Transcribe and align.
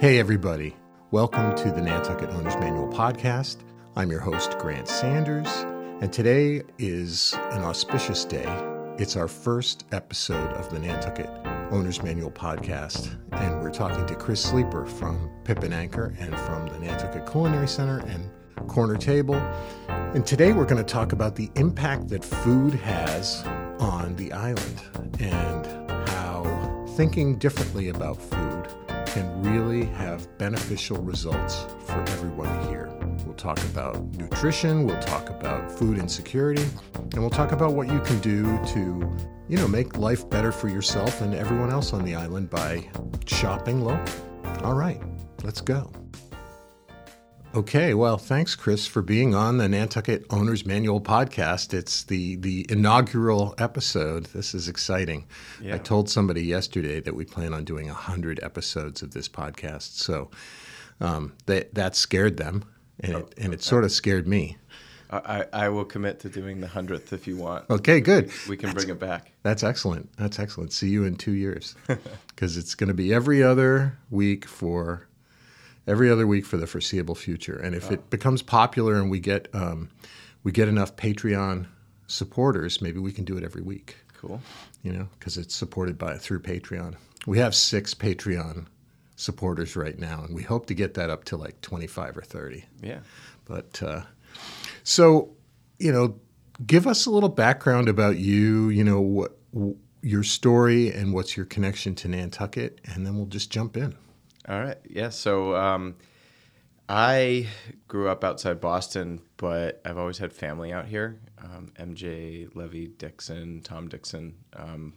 Hey, 0.00 0.18
everybody. 0.18 0.74
Welcome 1.10 1.54
to 1.56 1.70
the 1.70 1.82
Nantucket 1.82 2.30
Owner's 2.30 2.56
Manual 2.56 2.88
podcast. 2.88 3.58
I'm 3.96 4.10
your 4.10 4.20
host, 4.20 4.58
Grant 4.58 4.88
Sanders, 4.88 5.46
and 6.00 6.10
today 6.10 6.62
is 6.78 7.34
an 7.50 7.62
auspicious 7.64 8.24
day. 8.24 8.46
It's 8.96 9.14
our 9.14 9.28
first 9.28 9.84
episode 9.92 10.54
of 10.54 10.70
the 10.70 10.78
Nantucket 10.78 11.28
Owner's 11.70 12.02
Manual 12.02 12.30
podcast, 12.30 13.14
and 13.32 13.60
we're 13.60 13.70
talking 13.70 14.06
to 14.06 14.14
Chris 14.14 14.42
Sleeper 14.42 14.86
from 14.86 15.30
Pip 15.44 15.62
and 15.64 15.74
Anchor 15.74 16.14
and 16.18 16.34
from 16.34 16.68
the 16.68 16.78
Nantucket 16.78 17.30
Culinary 17.30 17.68
Center 17.68 17.98
and 18.06 18.30
Corner 18.70 18.96
Table. 18.96 19.36
And 19.88 20.24
today 20.24 20.54
we're 20.54 20.64
going 20.64 20.82
to 20.82 20.92
talk 20.92 21.12
about 21.12 21.36
the 21.36 21.50
impact 21.56 22.08
that 22.08 22.24
food 22.24 22.72
has 22.72 23.42
on 23.78 24.16
the 24.16 24.32
island 24.32 24.80
and 25.18 25.66
how 26.08 26.86
thinking 26.96 27.36
differently 27.36 27.90
about 27.90 28.16
food 28.16 28.66
can 29.12 29.42
really 29.42 29.86
have 29.86 30.26
beneficial 30.38 30.98
results 30.98 31.66
for 31.84 32.00
everyone 32.10 32.68
here. 32.68 32.88
We'll 33.24 33.34
talk 33.34 33.58
about 33.64 34.00
nutrition, 34.14 34.86
we'll 34.86 35.00
talk 35.00 35.28
about 35.30 35.70
food 35.70 35.98
insecurity, 35.98 36.64
and 36.94 37.14
we'll 37.14 37.30
talk 37.30 37.50
about 37.50 37.72
what 37.72 37.88
you 37.88 38.00
can 38.00 38.20
do 38.20 38.44
to, 38.66 39.16
you 39.48 39.56
know, 39.56 39.66
make 39.66 39.96
life 39.96 40.28
better 40.30 40.52
for 40.52 40.68
yourself 40.68 41.22
and 41.22 41.34
everyone 41.34 41.70
else 41.70 41.92
on 41.92 42.04
the 42.04 42.14
island 42.14 42.50
by 42.50 42.88
shopping 43.26 43.80
local. 43.80 44.14
All 44.62 44.74
right, 44.74 45.00
let's 45.42 45.60
go. 45.60 45.90
Okay, 47.52 47.94
well, 47.94 48.16
thanks, 48.16 48.54
Chris, 48.54 48.86
for 48.86 49.02
being 49.02 49.34
on 49.34 49.58
the 49.58 49.68
Nantucket 49.68 50.24
Owner's 50.30 50.64
Manual 50.64 51.00
podcast. 51.00 51.74
It's 51.74 52.04
the 52.04 52.36
the 52.36 52.64
inaugural 52.68 53.56
episode. 53.58 54.26
This 54.26 54.54
is 54.54 54.68
exciting. 54.68 55.26
Yeah. 55.60 55.74
I 55.74 55.78
told 55.78 56.08
somebody 56.08 56.44
yesterday 56.44 57.00
that 57.00 57.16
we 57.16 57.24
plan 57.24 57.52
on 57.52 57.64
doing 57.64 57.88
hundred 57.88 58.38
episodes 58.44 59.02
of 59.02 59.10
this 59.14 59.28
podcast, 59.28 59.96
so 59.96 60.30
um, 61.00 61.32
that 61.46 61.74
that 61.74 61.96
scared 61.96 62.36
them, 62.36 62.64
and 63.00 63.16
it, 63.16 63.34
and 63.36 63.52
it 63.52 63.64
sort 63.64 63.82
of 63.82 63.90
scared 63.90 64.28
me. 64.28 64.56
I, 65.10 65.44
I 65.52 65.68
will 65.70 65.84
commit 65.84 66.20
to 66.20 66.28
doing 66.28 66.60
the 66.60 66.68
hundredth 66.68 67.12
if 67.12 67.26
you 67.26 67.36
want. 67.36 67.68
Okay, 67.68 68.00
good. 68.00 68.30
We 68.48 68.56
can 68.56 68.68
that's, 68.68 68.84
bring 68.84 68.94
it 68.94 69.00
back. 69.00 69.32
That's 69.42 69.64
excellent. 69.64 70.16
That's 70.16 70.38
excellent. 70.38 70.72
See 70.72 70.88
you 70.88 71.02
in 71.02 71.16
two 71.16 71.32
years, 71.32 71.74
because 72.28 72.56
it's 72.56 72.76
going 72.76 72.88
to 72.88 72.94
be 72.94 73.12
every 73.12 73.42
other 73.42 73.98
week 74.08 74.46
for 74.46 75.08
every 75.86 76.10
other 76.10 76.26
week 76.26 76.44
for 76.46 76.56
the 76.56 76.66
foreseeable 76.66 77.14
future. 77.14 77.56
And 77.56 77.74
if 77.74 77.90
it 77.90 78.10
becomes 78.10 78.42
popular 78.42 78.94
and 78.94 79.10
we 79.10 79.20
get 79.20 79.48
um, 79.54 79.90
we 80.42 80.52
get 80.52 80.68
enough 80.68 80.96
Patreon 80.96 81.66
supporters, 82.06 82.80
maybe 82.80 82.98
we 82.98 83.12
can 83.12 83.24
do 83.24 83.36
it 83.36 83.44
every 83.44 83.62
week. 83.62 83.96
Cool. 84.18 84.40
You 84.82 84.92
know, 84.92 85.08
because 85.18 85.36
it's 85.36 85.54
supported 85.54 85.98
by 85.98 86.16
through 86.18 86.40
Patreon. 86.40 86.94
We 87.26 87.38
have 87.38 87.54
six 87.54 87.94
Patreon 87.94 88.66
supporters 89.16 89.76
right 89.76 89.98
now, 89.98 90.22
and 90.24 90.34
we 90.34 90.42
hope 90.42 90.66
to 90.66 90.74
get 90.74 90.94
that 90.94 91.10
up 91.10 91.24
to 91.24 91.36
like 91.36 91.60
twenty 91.60 91.86
five 91.86 92.16
or 92.16 92.22
thirty. 92.22 92.64
Yeah. 92.82 93.00
But 93.44 93.82
uh, 93.82 94.02
so 94.84 95.30
you 95.78 95.92
know, 95.92 96.16
give 96.66 96.86
us 96.86 97.06
a 97.06 97.10
little 97.10 97.28
background 97.28 97.88
about 97.88 98.18
you. 98.18 98.68
You 98.68 98.84
know 98.84 99.00
what. 99.00 99.36
your 100.02 100.22
story 100.22 100.90
and 100.90 101.12
what's 101.12 101.36
your 101.36 101.44
connection 101.44 101.94
to 101.94 102.08
Nantucket, 102.08 102.80
and 102.86 103.04
then 103.04 103.16
we'll 103.16 103.26
just 103.26 103.50
jump 103.50 103.76
in. 103.76 103.94
All 104.48 104.60
right. 104.60 104.78
Yeah. 104.88 105.10
So 105.10 105.54
um, 105.54 105.96
I 106.88 107.46
grew 107.88 108.08
up 108.08 108.24
outside 108.24 108.60
Boston, 108.60 109.20
but 109.36 109.80
I've 109.84 109.98
always 109.98 110.18
had 110.18 110.32
family 110.32 110.72
out 110.72 110.86
here. 110.86 111.20
Um, 111.42 111.72
MJ 111.78 112.54
Levy 112.54 112.88
Dixon, 112.88 113.60
Tom 113.62 113.88
Dixon. 113.88 114.34
Um, 114.54 114.94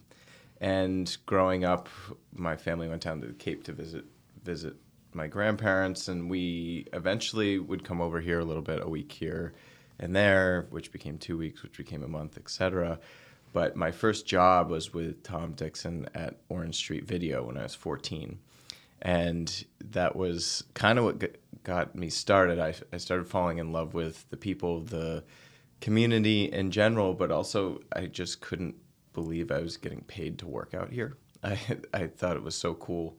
and 0.60 1.14
growing 1.26 1.64
up, 1.64 1.88
my 2.32 2.56
family 2.56 2.88
went 2.88 3.02
down 3.02 3.20
to 3.20 3.26
the 3.28 3.32
Cape 3.34 3.64
to 3.64 3.72
visit 3.72 4.04
visit 4.42 4.74
my 5.12 5.26
grandparents, 5.26 6.08
and 6.08 6.28
we 6.28 6.86
eventually 6.92 7.58
would 7.58 7.84
come 7.84 8.00
over 8.00 8.20
here 8.20 8.40
a 8.40 8.44
little 8.44 8.62
bit, 8.62 8.82
a 8.82 8.88
week 8.88 9.12
here 9.12 9.54
and 9.98 10.14
there, 10.14 10.66
which 10.70 10.90
became 10.90 11.18
two 11.18 11.38
weeks, 11.38 11.62
which 11.62 11.76
became 11.76 12.02
a 12.02 12.08
month, 12.08 12.36
etc. 12.36 12.98
But 13.52 13.76
my 13.76 13.92
first 13.92 14.26
job 14.26 14.70
was 14.70 14.92
with 14.92 15.22
Tom 15.22 15.52
Dixon 15.52 16.08
at 16.14 16.40
Orange 16.48 16.74
Street 16.74 17.04
Video 17.04 17.44
when 17.44 17.56
I 17.56 17.62
was 17.62 17.74
14 17.74 18.38
and 19.04 19.66
that 19.90 20.16
was 20.16 20.64
kind 20.72 20.98
of 20.98 21.04
what 21.04 21.36
got 21.62 21.94
me 21.94 22.08
started. 22.08 22.58
I, 22.58 22.74
I 22.92 22.96
started 22.96 23.28
falling 23.28 23.58
in 23.58 23.70
love 23.70 23.94
with 23.94 24.28
the 24.30 24.36
people, 24.36 24.80
the 24.80 25.22
community 25.80 26.44
in 26.50 26.70
general, 26.70 27.12
but 27.12 27.30
also 27.30 27.80
I 27.92 28.06
just 28.06 28.40
couldn't 28.40 28.76
believe 29.12 29.52
I 29.52 29.60
was 29.60 29.76
getting 29.76 30.00
paid 30.02 30.38
to 30.38 30.46
work 30.46 30.72
out 30.74 30.90
here. 30.90 31.16
I 31.44 31.58
I 31.92 32.06
thought 32.06 32.36
it 32.36 32.42
was 32.42 32.54
so 32.54 32.74
cool, 32.74 33.16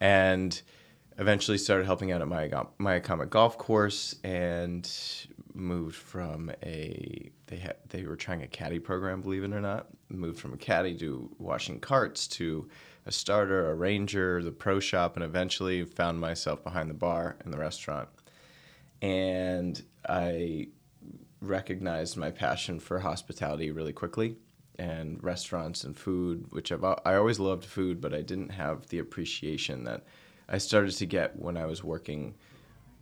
and 0.00 0.60
eventually 1.18 1.58
started 1.58 1.84
helping 1.84 2.12
out 2.12 2.22
at 2.22 2.28
my 2.28 2.48
Miacomet 2.78 3.28
golf 3.28 3.58
course 3.58 4.14
and 4.24 4.90
moved 5.52 5.96
from 5.96 6.50
a 6.62 7.30
they 7.46 7.56
had 7.56 7.76
they 7.88 8.04
were 8.04 8.16
trying 8.16 8.42
a 8.42 8.46
caddy 8.46 8.78
program, 8.78 9.20
believe 9.20 9.42
it 9.42 9.52
or 9.52 9.60
not. 9.60 9.88
Moved 10.08 10.38
from 10.38 10.54
a 10.54 10.56
caddy 10.56 10.96
to 10.98 11.28
washing 11.38 11.80
carts 11.80 12.28
to 12.28 12.68
a 13.10 13.12
starter, 13.12 13.68
a 13.68 13.74
ranger, 13.74 14.40
the 14.40 14.52
pro 14.52 14.78
shop, 14.78 15.16
and 15.16 15.24
eventually 15.24 15.84
found 15.84 16.20
myself 16.20 16.62
behind 16.62 16.88
the 16.88 16.94
bar 16.94 17.36
in 17.44 17.50
the 17.50 17.58
restaurant. 17.58 18.08
And 19.02 19.82
I 20.08 20.68
recognized 21.40 22.16
my 22.16 22.30
passion 22.30 22.78
for 22.78 23.00
hospitality 23.00 23.72
really 23.72 23.92
quickly 23.92 24.36
and 24.78 25.22
restaurants 25.24 25.82
and 25.82 25.96
food, 25.96 26.46
which 26.50 26.70
I've 26.70 26.84
I 26.84 27.16
always 27.16 27.40
loved 27.40 27.64
food, 27.64 28.00
but 28.00 28.14
I 28.14 28.22
didn't 28.22 28.50
have 28.50 28.86
the 28.86 29.00
appreciation 29.00 29.82
that 29.84 30.04
I 30.48 30.58
started 30.58 30.92
to 30.92 31.06
get 31.06 31.36
when 31.36 31.56
I 31.56 31.66
was 31.66 31.82
working 31.82 32.36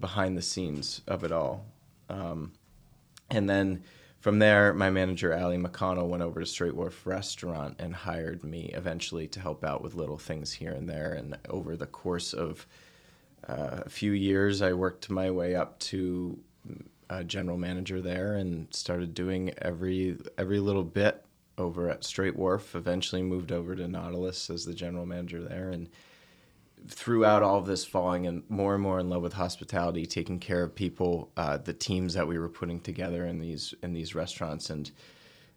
behind 0.00 0.38
the 0.38 0.42
scenes 0.42 1.02
of 1.06 1.22
it 1.22 1.32
all. 1.32 1.66
Um, 2.08 2.52
and 3.30 3.48
then 3.48 3.84
from 4.20 4.38
there, 4.38 4.74
my 4.74 4.90
manager, 4.90 5.36
Ali 5.36 5.58
McConnell, 5.58 6.08
went 6.08 6.22
over 6.22 6.40
to 6.40 6.46
Straight 6.46 6.74
Wharf 6.74 7.06
Restaurant 7.06 7.76
and 7.78 7.94
hired 7.94 8.42
me 8.42 8.70
eventually 8.74 9.28
to 9.28 9.40
help 9.40 9.64
out 9.64 9.82
with 9.82 9.94
little 9.94 10.18
things 10.18 10.52
here 10.52 10.72
and 10.72 10.88
there. 10.88 11.12
And 11.12 11.38
over 11.48 11.76
the 11.76 11.86
course 11.86 12.32
of 12.32 12.66
uh, 13.48 13.82
a 13.86 13.88
few 13.88 14.12
years, 14.12 14.60
I 14.60 14.72
worked 14.72 15.08
my 15.08 15.30
way 15.30 15.54
up 15.54 15.78
to 15.80 16.38
a 17.08 17.24
general 17.24 17.56
manager 17.56 18.00
there 18.00 18.34
and 18.34 18.72
started 18.74 19.14
doing 19.14 19.52
every 19.58 20.18
every 20.36 20.60
little 20.60 20.84
bit 20.84 21.24
over 21.56 21.88
at 21.88 22.04
Straight 22.04 22.36
Wharf. 22.36 22.74
Eventually 22.74 23.22
moved 23.22 23.52
over 23.52 23.74
to 23.76 23.88
Nautilus 23.88 24.50
as 24.50 24.64
the 24.64 24.74
general 24.74 25.06
manager 25.06 25.42
there 25.42 25.70
and 25.70 25.88
throughout 26.86 27.42
all 27.42 27.58
of 27.58 27.66
this 27.66 27.84
falling 27.84 28.24
in 28.24 28.42
more 28.48 28.74
and 28.74 28.82
more 28.82 29.00
in 29.00 29.08
love 29.08 29.22
with 29.22 29.32
hospitality, 29.32 30.06
taking 30.06 30.38
care 30.38 30.62
of 30.62 30.74
people, 30.74 31.30
uh, 31.36 31.58
the 31.58 31.72
teams 31.72 32.14
that 32.14 32.26
we 32.26 32.38
were 32.38 32.48
putting 32.48 32.80
together 32.80 33.26
in 33.26 33.38
these 33.38 33.74
in 33.82 33.92
these 33.92 34.14
restaurants, 34.14 34.70
and 34.70 34.90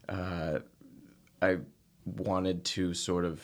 uh, 0.10 0.60
I 1.42 1.58
wanted 2.06 2.66
to 2.66 2.94
sort 2.94 3.26
of, 3.26 3.44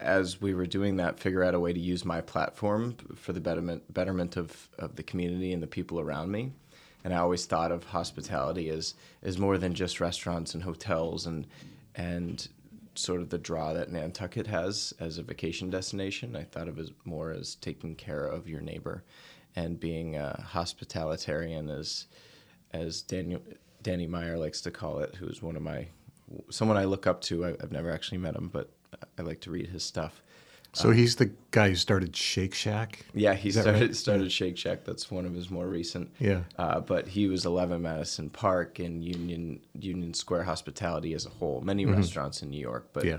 as 0.00 0.40
we 0.40 0.54
were 0.54 0.66
doing 0.66 0.96
that, 0.96 1.18
figure 1.18 1.44
out 1.44 1.54
a 1.54 1.60
way 1.60 1.72
to 1.72 1.80
use 1.80 2.04
my 2.04 2.20
platform 2.20 2.96
for 3.14 3.32
the 3.32 3.40
betterment 3.40 3.92
betterment 3.92 4.36
of 4.36 4.68
of 4.78 4.96
the 4.96 5.02
community 5.02 5.52
and 5.52 5.62
the 5.62 5.66
people 5.66 6.00
around 6.00 6.30
me. 6.30 6.52
And 7.04 7.14
I 7.14 7.18
always 7.18 7.46
thought 7.46 7.70
of 7.70 7.84
hospitality 7.84 8.68
as 8.68 8.94
as 9.22 9.38
more 9.38 9.58
than 9.58 9.74
just 9.74 10.00
restaurants 10.00 10.54
and 10.54 10.62
hotels 10.62 11.26
and 11.26 11.46
and 11.94 12.48
sort 12.98 13.20
of 13.20 13.30
the 13.30 13.38
draw 13.38 13.72
that 13.72 13.90
Nantucket 13.90 14.46
has 14.46 14.92
as 14.98 15.18
a 15.18 15.22
vacation 15.22 15.70
destination. 15.70 16.36
I 16.36 16.44
thought 16.44 16.68
of 16.68 16.78
it 16.78 16.90
more 17.04 17.30
as 17.30 17.54
taking 17.56 17.94
care 17.94 18.26
of 18.26 18.48
your 18.48 18.60
neighbor 18.60 19.04
and 19.54 19.80
being 19.80 20.16
a 20.16 20.40
hospitalitarian, 20.40 21.68
as 21.70 22.06
as 22.72 23.02
Daniel 23.02 23.40
Danny 23.82 24.06
Meyer 24.06 24.36
likes 24.36 24.60
to 24.62 24.70
call 24.70 24.98
it, 24.98 25.14
who's 25.16 25.42
one 25.42 25.56
of 25.56 25.62
my 25.62 25.88
someone 26.50 26.76
I 26.76 26.84
look 26.84 27.06
up 27.06 27.20
to. 27.22 27.44
I, 27.46 27.50
I've 27.60 27.72
never 27.72 27.90
actually 27.90 28.18
met 28.18 28.36
him, 28.36 28.48
but 28.48 28.70
I 29.18 29.22
like 29.22 29.40
to 29.42 29.50
read 29.50 29.68
his 29.68 29.82
stuff. 29.82 30.22
So 30.76 30.90
he's 30.90 31.16
the 31.16 31.30
guy 31.52 31.70
who 31.70 31.74
started 31.74 32.14
Shake 32.14 32.54
Shack. 32.54 33.06
Yeah, 33.14 33.32
he 33.32 33.50
started 33.50 33.80
right? 33.80 33.96
started 33.96 34.30
Shake 34.30 34.58
Shack. 34.58 34.84
That's 34.84 35.10
one 35.10 35.24
of 35.24 35.32
his 35.32 35.50
more 35.50 35.66
recent. 35.66 36.10
Yeah. 36.18 36.42
Uh, 36.58 36.80
but 36.80 37.08
he 37.08 37.28
was 37.28 37.46
11 37.46 37.80
Madison 37.80 38.28
Park 38.28 38.78
and 38.78 39.02
Union 39.02 39.60
Union 39.78 40.12
Square 40.12 40.44
hospitality 40.44 41.14
as 41.14 41.24
a 41.24 41.30
whole. 41.30 41.62
Many 41.62 41.86
mm-hmm. 41.86 41.96
restaurants 41.96 42.42
in 42.42 42.50
New 42.50 42.60
York, 42.60 42.90
but 42.92 43.04
yeah. 43.04 43.18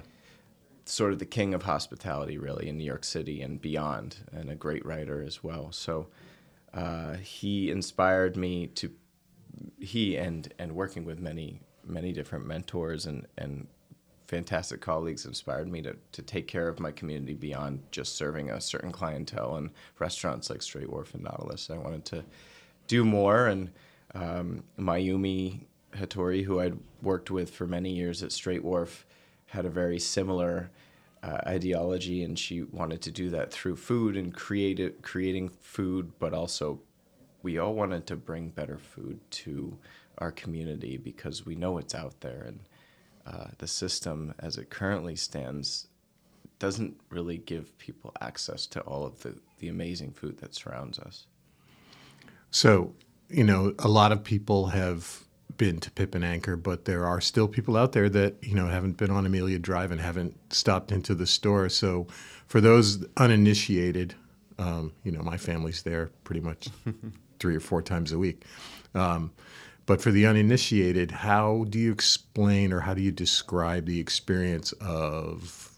sort 0.85 1.13
of 1.13 1.19
the 1.19 1.25
king 1.25 1.55
of 1.55 1.63
hospitality 1.63 2.37
really 2.37 2.69
in 2.69 2.77
New 2.77 2.83
York 2.83 3.03
City 3.03 3.41
and 3.41 3.59
beyond, 3.59 4.17
and 4.31 4.51
a 4.51 4.55
great 4.55 4.85
writer 4.85 5.23
as 5.23 5.43
well. 5.43 5.71
So 5.71 6.09
uh, 6.75 7.15
he 7.15 7.71
inspired 7.71 8.37
me 8.37 8.67
to 8.67 8.91
he 9.79 10.15
and 10.15 10.53
and 10.59 10.75
working 10.75 11.05
with 11.05 11.19
many 11.19 11.61
many 11.83 12.11
different 12.11 12.45
mentors 12.45 13.07
and 13.07 13.25
and 13.35 13.67
fantastic 14.27 14.81
colleagues 14.81 15.25
inspired 15.25 15.69
me 15.69 15.81
to, 15.81 15.95
to 16.11 16.21
take 16.21 16.47
care 16.47 16.67
of 16.67 16.79
my 16.79 16.91
community 16.91 17.33
beyond 17.33 17.81
just 17.91 18.15
serving 18.15 18.49
a 18.49 18.59
certain 18.59 18.91
clientele 18.91 19.55
and 19.55 19.69
restaurants 19.99 20.49
like 20.49 20.61
Straight 20.61 20.89
Wharf 20.89 21.13
and 21.13 21.23
Nautilus. 21.23 21.69
I 21.69 21.77
wanted 21.77 22.05
to 22.05 22.25
do 22.87 23.05
more, 23.05 23.47
and 23.47 23.71
um, 24.13 24.63
Mayumi 24.77 25.61
Hattori, 25.93 26.43
who 26.43 26.59
I'd 26.59 26.77
worked 27.01 27.31
with 27.31 27.49
for 27.49 27.65
many 27.65 27.91
years 27.91 28.21
at 28.21 28.31
Straight 28.31 28.63
Wharf, 28.63 29.05
had 29.47 29.65
a 29.65 29.69
very 29.69 29.99
similar 29.99 30.71
uh, 31.23 31.39
ideology, 31.47 32.23
and 32.23 32.37
she 32.37 32.63
wanted 32.63 33.01
to 33.03 33.11
do 33.11 33.29
that 33.29 33.51
through 33.51 33.77
food 33.77 34.17
and 34.17 34.33
create 34.33 35.01
creating 35.01 35.49
food, 35.61 36.11
but 36.19 36.33
also 36.33 36.81
we 37.43 37.57
all 37.57 37.73
wanted 37.73 38.05
to 38.07 38.15
bring 38.15 38.49
better 38.49 38.77
food 38.77 39.19
to 39.31 39.77
our 40.17 40.31
community 40.31 40.97
because 40.97 41.45
we 41.45 41.55
know 41.55 41.77
it's 41.77 41.95
out 41.95 42.19
there, 42.19 42.43
and 42.45 42.59
uh, 43.27 43.47
the 43.57 43.67
system 43.67 44.33
as 44.39 44.57
it 44.57 44.69
currently 44.69 45.15
stands 45.15 45.87
doesn't 46.59 46.99
really 47.09 47.37
give 47.37 47.77
people 47.77 48.13
access 48.21 48.65
to 48.65 48.79
all 48.81 49.05
of 49.05 49.21
the, 49.21 49.37
the 49.59 49.67
amazing 49.67 50.11
food 50.11 50.37
that 50.39 50.55
surrounds 50.55 50.97
us. 50.99 51.25
So, 52.51 52.93
you 53.29 53.43
know, 53.43 53.73
a 53.79 53.89
lot 53.89 54.11
of 54.11 54.23
people 54.23 54.67
have 54.67 55.23
been 55.57 55.79
to 55.81 55.91
Pip 55.91 56.15
and 56.15 56.23
Anchor, 56.23 56.55
but 56.55 56.85
there 56.85 57.05
are 57.05 57.19
still 57.19 57.47
people 57.47 57.75
out 57.75 57.91
there 57.91 58.09
that 58.09 58.35
you 58.41 58.55
know 58.55 58.67
haven't 58.67 58.97
been 58.97 59.11
on 59.11 59.25
Amelia 59.25 59.59
Drive 59.59 59.91
and 59.91 59.99
haven't 59.99 60.35
stopped 60.53 60.91
into 60.91 61.13
the 61.13 61.27
store. 61.27 61.67
So, 61.67 62.07
for 62.47 62.61
those 62.61 63.05
uninitiated, 63.17 64.15
um, 64.57 64.93
you 65.03 65.11
know, 65.11 65.21
my 65.21 65.37
family's 65.37 65.83
there 65.83 66.11
pretty 66.23 66.41
much 66.41 66.69
three 67.39 67.55
or 67.55 67.59
four 67.59 67.81
times 67.81 68.11
a 68.11 68.17
week. 68.17 68.43
Um, 68.95 69.31
but 69.87 70.01
for 70.01 70.11
the 70.11 70.27
uninitiated, 70.27 71.09
how 71.09 71.65
do 71.69 71.79
you 71.79 71.91
explain 71.91 72.71
or 72.71 72.81
how 72.81 72.93
do 72.93 73.01
you 73.01 73.11
describe 73.11 73.85
the 73.85 73.99
experience 73.99 74.73
of 74.73 75.71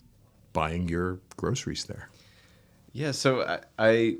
buying 0.51 0.89
your 0.89 1.19
groceries 1.38 1.85
there? 1.85 2.09
Yeah, 2.91 3.11
so 3.11 3.44
I, 3.44 3.59
I 3.77 4.17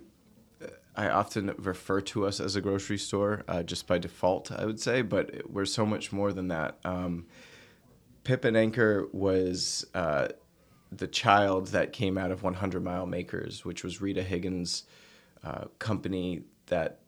I 0.96 1.10
often 1.10 1.54
refer 1.58 2.02
to 2.02 2.28
us 2.28 2.40
as 2.40 2.56
a 2.56 2.62
grocery 2.62 2.98
store 2.98 3.44
uh, 3.48 3.64
just 3.64 3.88
by 3.88 3.98
default, 3.98 4.52
I 4.52 4.66
would 4.66 4.80
say, 4.80 5.02
but 5.02 5.50
we're 5.50 5.66
so 5.66 5.86
much 5.86 6.12
more 6.12 6.34
than 6.34 6.50
that. 6.50 6.78
Um, 6.84 7.26
Pip 8.26 8.46
and 8.46 8.56
Anchor 8.56 9.08
was 9.12 9.88
uh, 9.96 10.28
the 10.92 11.08
child 11.08 11.68
that 11.68 11.94
came 11.94 12.18
out 12.18 12.32
of 12.32 12.44
100 12.44 12.84
Mile 12.84 13.06
Makers, 13.06 13.66
which 13.66 13.84
was 13.84 14.02
Rita 14.02 14.22
Higgins' 14.22 14.84
uh, 15.44 15.66
company 15.80 16.44
that 16.68 17.00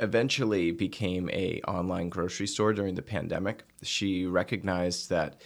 eventually 0.00 0.70
became 0.70 1.28
a 1.30 1.60
online 1.68 2.08
grocery 2.08 2.46
store 2.46 2.72
during 2.72 2.94
the 2.94 3.02
pandemic. 3.02 3.64
She 3.82 4.26
recognized 4.26 5.10
that 5.10 5.40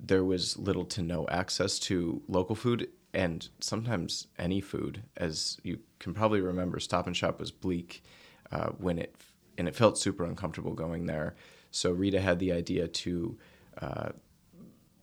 there 0.00 0.24
was 0.24 0.56
little 0.56 0.84
to 0.86 1.02
no 1.02 1.26
access 1.28 1.78
to 1.80 2.22
local 2.28 2.54
food 2.54 2.88
and 3.14 3.48
sometimes 3.60 4.28
any 4.38 4.60
food. 4.60 5.02
As 5.16 5.58
you 5.62 5.80
can 5.98 6.14
probably 6.14 6.40
remember, 6.40 6.78
Stop 6.78 7.06
and 7.06 7.16
Shop 7.16 7.40
was 7.40 7.50
bleak 7.50 8.02
uh, 8.52 8.68
when 8.78 8.98
it 8.98 9.14
and 9.56 9.66
it 9.66 9.74
felt 9.74 9.98
super 9.98 10.24
uncomfortable 10.24 10.72
going 10.72 11.06
there. 11.06 11.34
So 11.72 11.90
Rita 11.90 12.20
had 12.20 12.38
the 12.38 12.52
idea 12.52 12.86
to 12.86 13.38
uh, 13.82 14.08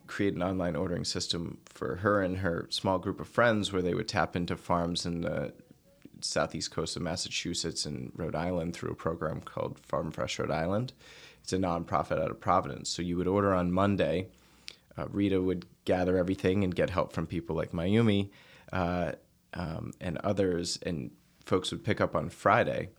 create 0.08 0.34
an 0.34 0.42
online 0.44 0.76
ordering 0.76 1.04
system 1.04 1.58
for 1.66 1.98
her 1.98 2.22
and 2.22 2.38
her 2.38 2.68
small 2.70 2.98
group 2.98 3.20
of 3.20 3.28
friends, 3.28 3.74
where 3.74 3.82
they 3.82 3.94
would 3.94 4.08
tap 4.08 4.36
into 4.36 4.56
farms 4.56 5.06
in 5.06 5.22
the 5.22 5.54
southeast 6.26 6.72
coast 6.72 6.96
of 6.96 7.02
Massachusetts 7.02 7.86
and 7.86 8.12
Rhode 8.16 8.36
Island 8.36 8.74
through 8.74 8.92
a 8.92 8.96
program 8.96 9.42
called 9.42 9.80
Farm 9.80 10.12
Fresh 10.12 10.40
Rhode 10.40 10.52
Island. 10.52 10.94
It's 11.44 11.54
a 11.54 11.58
nonprofit 11.58 12.22
out 12.22 12.32
of 12.32 12.40
Providence. 12.40 12.90
So 12.90 13.02
you 13.02 13.18
would 13.18 13.28
order 13.28 13.54
on 13.54 13.72
Monday. 13.72 14.28
Uh, 14.98 15.06
Rita 15.10 15.42
would 15.42 15.66
gather 15.86 16.18
everything 16.18 16.64
and 16.64 16.74
get 16.74 16.90
help 16.90 17.14
from 17.14 17.28
people 17.28 17.56
like 17.56 17.72
Mayumi 17.72 18.30
uh, 18.74 19.12
um, 19.54 19.94
and 20.02 20.18
others, 20.20 20.80
and 20.84 21.12
folks 21.46 21.72
would 21.72 21.84
pick 21.84 22.02
up 22.02 22.16
on 22.16 22.30
Friday. 22.30 22.90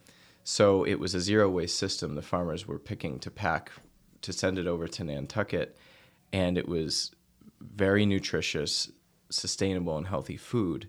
So 0.45 0.85
it 0.85 1.01
was 1.01 1.15
a 1.15 1.21
zero 1.21 1.51
waste 1.51 1.79
system. 1.79 2.15
The 2.15 2.23
farmers 2.23 2.67
were 2.67 2.79
picking 2.79 3.19
to 3.21 3.31
pack 3.31 3.73
to 4.23 4.33
send 4.33 4.59
it 4.59 4.67
over 4.67 4.87
to 4.87 5.05
Nantucket, 5.05 5.77
and 6.33 6.57
it 6.57 6.69
was 6.69 7.13
very 7.61 8.07
nutritious, 8.07 8.91
sustainable, 9.31 9.97
and 9.99 10.07
healthy 10.07 10.37
food. 10.37 10.89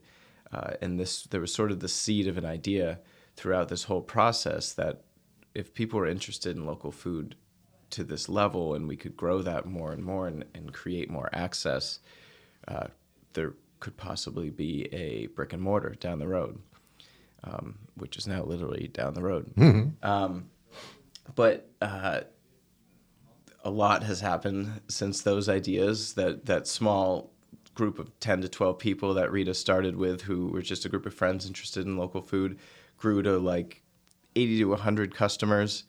Uh, 0.52 0.72
and 0.82 1.00
this 1.00 1.24
there 1.24 1.42
was 1.42 1.54
sort 1.54 1.72
of 1.72 1.80
the 1.80 1.90
seed 1.90 2.28
of 2.28 2.38
an 2.38 2.46
idea 2.46 3.00
throughout 3.36 3.70
this 3.70 3.84
whole 3.84 4.02
process 4.02 4.74
that 4.74 5.02
if 5.54 5.74
people 5.74 6.00
were 6.00 6.08
interested 6.08 6.56
in 6.56 6.66
local 6.66 6.92
food 6.92 7.36
to 7.90 8.04
this 8.04 8.30
level 8.30 8.74
and 8.74 8.88
we 8.88 8.96
could 8.96 9.16
grow 9.16 9.42
that 9.42 9.66
more 9.66 9.92
and 9.92 10.04
more 10.04 10.28
and, 10.28 10.46
and 10.54 10.74
create 10.74 11.10
more 11.10 11.30
access, 11.34 12.00
uh, 12.68 12.88
there 13.34 13.54
could 13.80 13.96
possibly 13.98 14.50
be 14.50 14.88
a 14.94 15.28
brick 15.28 15.54
and 15.54 15.62
mortar 15.62 15.96
down 16.00 16.20
the 16.20 16.28
road, 16.28 16.60
um, 17.44 17.78
which 17.96 18.18
is 18.18 18.28
now 18.28 18.44
literally 18.44 18.90
down 18.94 19.14
the 19.14 19.22
road. 19.22 19.52
Mm-hmm. 19.56 20.06
Um, 20.06 20.50
but 21.36 21.70
uh, 21.82 22.22
a 23.64 23.70
lot 23.70 24.04
has 24.04 24.22
happened 24.22 24.82
since 24.88 25.22
those 25.22 25.50
ideas. 25.50 26.14
That 26.14 26.46
that 26.46 26.68
small 26.68 27.32
group 27.78 28.00
of 28.00 28.20
ten 28.20 28.42
to 28.42 28.50
twelve 28.50 28.80
people 28.80 29.14
that 29.14 29.32
Rita 29.32 29.54
started 29.54 29.96
with, 29.96 30.22
who 30.22 30.48
were 30.48 30.62
just 30.62 30.84
a 30.86 30.90
group 30.90 31.06
of 31.06 31.14
friends 31.14 31.46
interested 31.46 31.86
in 31.86 31.98
local 31.98 32.22
food, 32.22 32.58
grew 32.98 33.22
to 33.22 33.38
like 33.38 33.84
eighty 34.36 34.60
to 34.60 34.76
hundred 34.76 35.16
customers. 35.16 35.84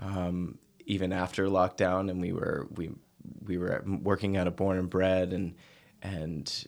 Um, 0.00 0.58
even 0.86 1.12
after 1.12 1.46
lockdown, 1.46 2.10
and 2.10 2.20
we 2.20 2.32
were 2.32 2.66
we 2.74 2.90
we 3.46 3.58
were 3.58 3.82
working 3.86 4.36
out 4.36 4.46
of 4.46 4.56
Born 4.56 4.78
and 4.78 4.90
Bred, 4.90 5.32
and 5.32 5.54
and 6.02 6.66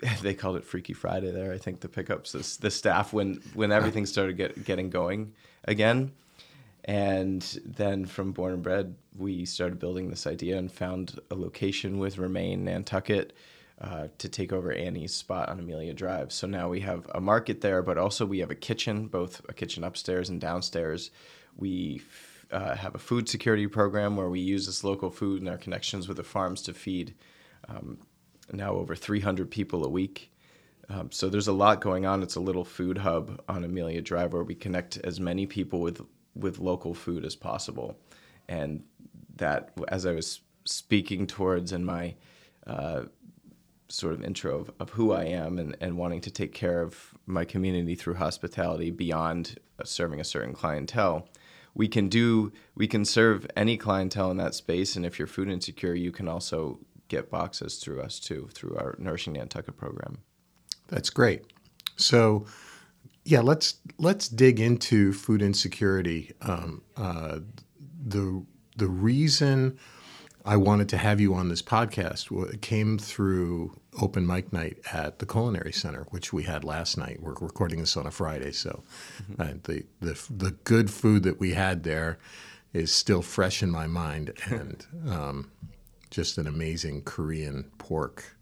they 0.22 0.34
called 0.34 0.56
it 0.56 0.64
Freaky 0.64 0.92
Friday 0.92 1.30
there. 1.30 1.52
I 1.52 1.58
think 1.58 1.80
the 1.80 1.88
pickups, 1.88 2.32
the, 2.32 2.58
the 2.60 2.70
staff 2.70 3.12
when 3.12 3.40
when 3.54 3.72
everything 3.72 4.06
started 4.06 4.36
get, 4.36 4.64
getting 4.64 4.90
going 4.90 5.32
again, 5.64 6.12
and 6.84 7.42
then 7.64 8.06
from 8.06 8.32
Born 8.32 8.54
and 8.54 8.62
Bred, 8.62 8.94
we 9.16 9.44
started 9.44 9.78
building 9.78 10.10
this 10.10 10.26
idea 10.26 10.56
and 10.56 10.70
found 10.70 11.18
a 11.30 11.34
location 11.34 11.98
with 11.98 12.18
Remain 12.18 12.64
Nantucket. 12.64 13.32
Uh, 13.78 14.08
to 14.16 14.26
take 14.26 14.54
over 14.54 14.72
Annie's 14.72 15.14
spot 15.14 15.50
on 15.50 15.58
Amelia 15.58 15.92
Drive. 15.92 16.32
So 16.32 16.46
now 16.46 16.70
we 16.70 16.80
have 16.80 17.06
a 17.14 17.20
market 17.20 17.60
there, 17.60 17.82
but 17.82 17.98
also 17.98 18.24
we 18.24 18.38
have 18.38 18.50
a 18.50 18.54
kitchen, 18.54 19.06
both 19.06 19.42
a 19.50 19.52
kitchen 19.52 19.84
upstairs 19.84 20.30
and 20.30 20.40
downstairs. 20.40 21.10
We 21.58 22.00
uh, 22.50 22.74
have 22.74 22.94
a 22.94 22.98
food 22.98 23.28
security 23.28 23.66
program 23.66 24.16
where 24.16 24.30
we 24.30 24.40
use 24.40 24.64
this 24.64 24.82
local 24.82 25.10
food 25.10 25.42
and 25.42 25.50
our 25.50 25.58
connections 25.58 26.08
with 26.08 26.16
the 26.16 26.22
farms 26.22 26.62
to 26.62 26.72
feed 26.72 27.14
um, 27.68 27.98
now 28.50 28.72
over 28.72 28.94
300 28.94 29.50
people 29.50 29.84
a 29.84 29.90
week. 29.90 30.32
Um, 30.88 31.10
so 31.10 31.28
there's 31.28 31.48
a 31.48 31.52
lot 31.52 31.82
going 31.82 32.06
on. 32.06 32.22
It's 32.22 32.36
a 32.36 32.40
little 32.40 32.64
food 32.64 32.96
hub 32.96 33.42
on 33.48 33.62
Amelia 33.62 34.00
Drive 34.00 34.32
where 34.32 34.44
we 34.44 34.54
connect 34.54 34.96
as 34.98 35.20
many 35.20 35.46
people 35.46 35.80
with 35.80 36.00
with 36.34 36.58
local 36.58 36.94
food 36.94 37.24
as 37.24 37.34
possible, 37.34 37.98
and 38.48 38.84
that 39.36 39.72
as 39.88 40.06
I 40.06 40.12
was 40.12 40.40
speaking 40.64 41.26
towards 41.26 41.72
in 41.72 41.84
my 41.84 42.14
uh, 42.66 43.04
sort 43.88 44.12
of 44.12 44.22
intro 44.22 44.60
of, 44.60 44.70
of 44.80 44.90
who 44.90 45.12
I 45.12 45.24
am 45.24 45.58
and, 45.58 45.76
and 45.80 45.96
wanting 45.96 46.20
to 46.22 46.30
take 46.30 46.52
care 46.52 46.82
of 46.82 47.14
my 47.26 47.44
community 47.44 47.94
through 47.94 48.14
hospitality 48.14 48.90
beyond 48.90 49.58
serving 49.84 50.20
a 50.20 50.24
certain 50.24 50.52
clientele. 50.52 51.28
We 51.74 51.88
can 51.88 52.08
do 52.08 52.52
we 52.74 52.86
can 52.86 53.04
serve 53.04 53.46
any 53.56 53.76
clientele 53.76 54.30
in 54.30 54.38
that 54.38 54.54
space 54.54 54.96
and 54.96 55.04
if 55.04 55.18
you're 55.18 55.28
food 55.28 55.48
insecure 55.48 55.94
you 55.94 56.10
can 56.10 56.26
also 56.26 56.78
get 57.08 57.30
boxes 57.30 57.76
through 57.76 58.00
us 58.00 58.18
too 58.18 58.48
through 58.52 58.76
our 58.76 58.96
nourishing 58.98 59.34
nantucket 59.34 59.76
program. 59.76 60.18
That's 60.88 61.10
great. 61.10 61.44
So 61.96 62.46
yeah 63.24 63.40
let's 63.40 63.76
let's 63.98 64.28
dig 64.28 64.58
into 64.58 65.12
food 65.12 65.42
insecurity 65.42 66.32
um, 66.40 66.82
uh, 66.96 67.40
the 68.06 68.44
the 68.76 68.88
reason 68.88 69.78
I 70.46 70.56
wanted 70.56 70.88
to 70.90 70.96
have 70.96 71.20
you 71.20 71.34
on 71.34 71.48
this 71.48 71.60
podcast 71.60 72.30
it 72.52 72.62
came 72.62 72.98
through 72.98 73.80
open 74.00 74.24
mic 74.24 74.52
night 74.52 74.78
at 74.92 75.18
the 75.18 75.26
Culinary 75.26 75.72
Center, 75.72 76.06
which 76.10 76.32
we 76.32 76.44
had 76.44 76.62
last 76.62 76.96
night. 76.96 77.20
We're 77.20 77.34
recording 77.34 77.80
this 77.80 77.96
on 77.96 78.06
a 78.06 78.12
Friday, 78.12 78.52
so 78.52 78.84
mm-hmm. 79.22 79.42
uh, 79.42 79.54
the, 79.64 79.84
the 80.00 80.26
the 80.30 80.50
good 80.62 80.88
food 80.88 81.24
that 81.24 81.40
we 81.40 81.54
had 81.54 81.82
there 81.82 82.18
is 82.72 82.92
still 82.92 83.22
fresh 83.22 83.60
in 83.60 83.72
my 83.72 83.88
mind, 83.88 84.34
and 84.46 84.86
um, 85.08 85.50
just 86.10 86.38
an 86.38 86.46
amazing 86.46 87.02
Korean 87.02 87.68
pork 87.78 88.36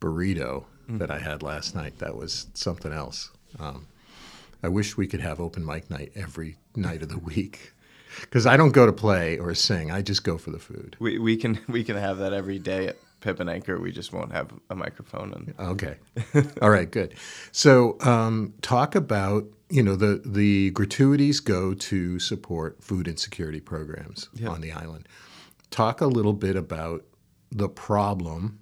burrito 0.00 0.64
mm-hmm. 0.64 0.98
that 0.98 1.12
I 1.12 1.20
had 1.20 1.44
last 1.44 1.76
night. 1.76 2.00
That 2.00 2.16
was 2.16 2.48
something 2.54 2.92
else. 2.92 3.30
Um, 3.60 3.86
I 4.60 4.68
wish 4.68 4.96
we 4.96 5.06
could 5.06 5.20
have 5.20 5.38
open 5.38 5.64
mic 5.64 5.88
night 5.88 6.10
every 6.16 6.56
night 6.74 7.02
of 7.02 7.10
the 7.10 7.18
week 7.18 7.74
because 8.20 8.46
I 8.46 8.56
don't 8.56 8.72
go 8.72 8.86
to 8.86 8.92
play 8.92 9.38
or 9.38 9.54
sing. 9.54 9.90
I 9.90 10.02
just 10.02 10.24
go 10.24 10.38
for 10.38 10.50
the 10.50 10.58
food. 10.58 10.96
We 10.98 11.18
we 11.18 11.36
can 11.36 11.58
we 11.68 11.84
can 11.84 11.96
have 11.96 12.18
that 12.18 12.32
every 12.32 12.58
day 12.58 12.88
at 12.88 12.96
Pip 13.22 13.40
and 13.40 13.48
Anchor, 13.48 13.80
we 13.80 13.92
just 13.92 14.12
won't 14.12 14.32
have 14.32 14.52
a 14.68 14.74
microphone. 14.74 15.32
And 15.32 15.68
okay, 15.68 15.96
all 16.60 16.70
right, 16.70 16.90
good. 16.90 17.14
So, 17.52 17.96
um, 18.00 18.52
talk 18.60 18.94
about 18.94 19.46
you 19.70 19.82
know 19.82 19.96
the 19.96 20.20
the 20.26 20.70
gratuities 20.72 21.40
go 21.40 21.72
to 21.72 22.18
support 22.18 22.82
food 22.82 23.08
insecurity 23.08 23.60
programs 23.60 24.28
on 24.46 24.60
the 24.60 24.72
island. 24.72 25.08
Talk 25.70 26.00
a 26.00 26.06
little 26.06 26.34
bit 26.34 26.56
about 26.56 27.04
the 27.50 27.68
problem 27.68 28.58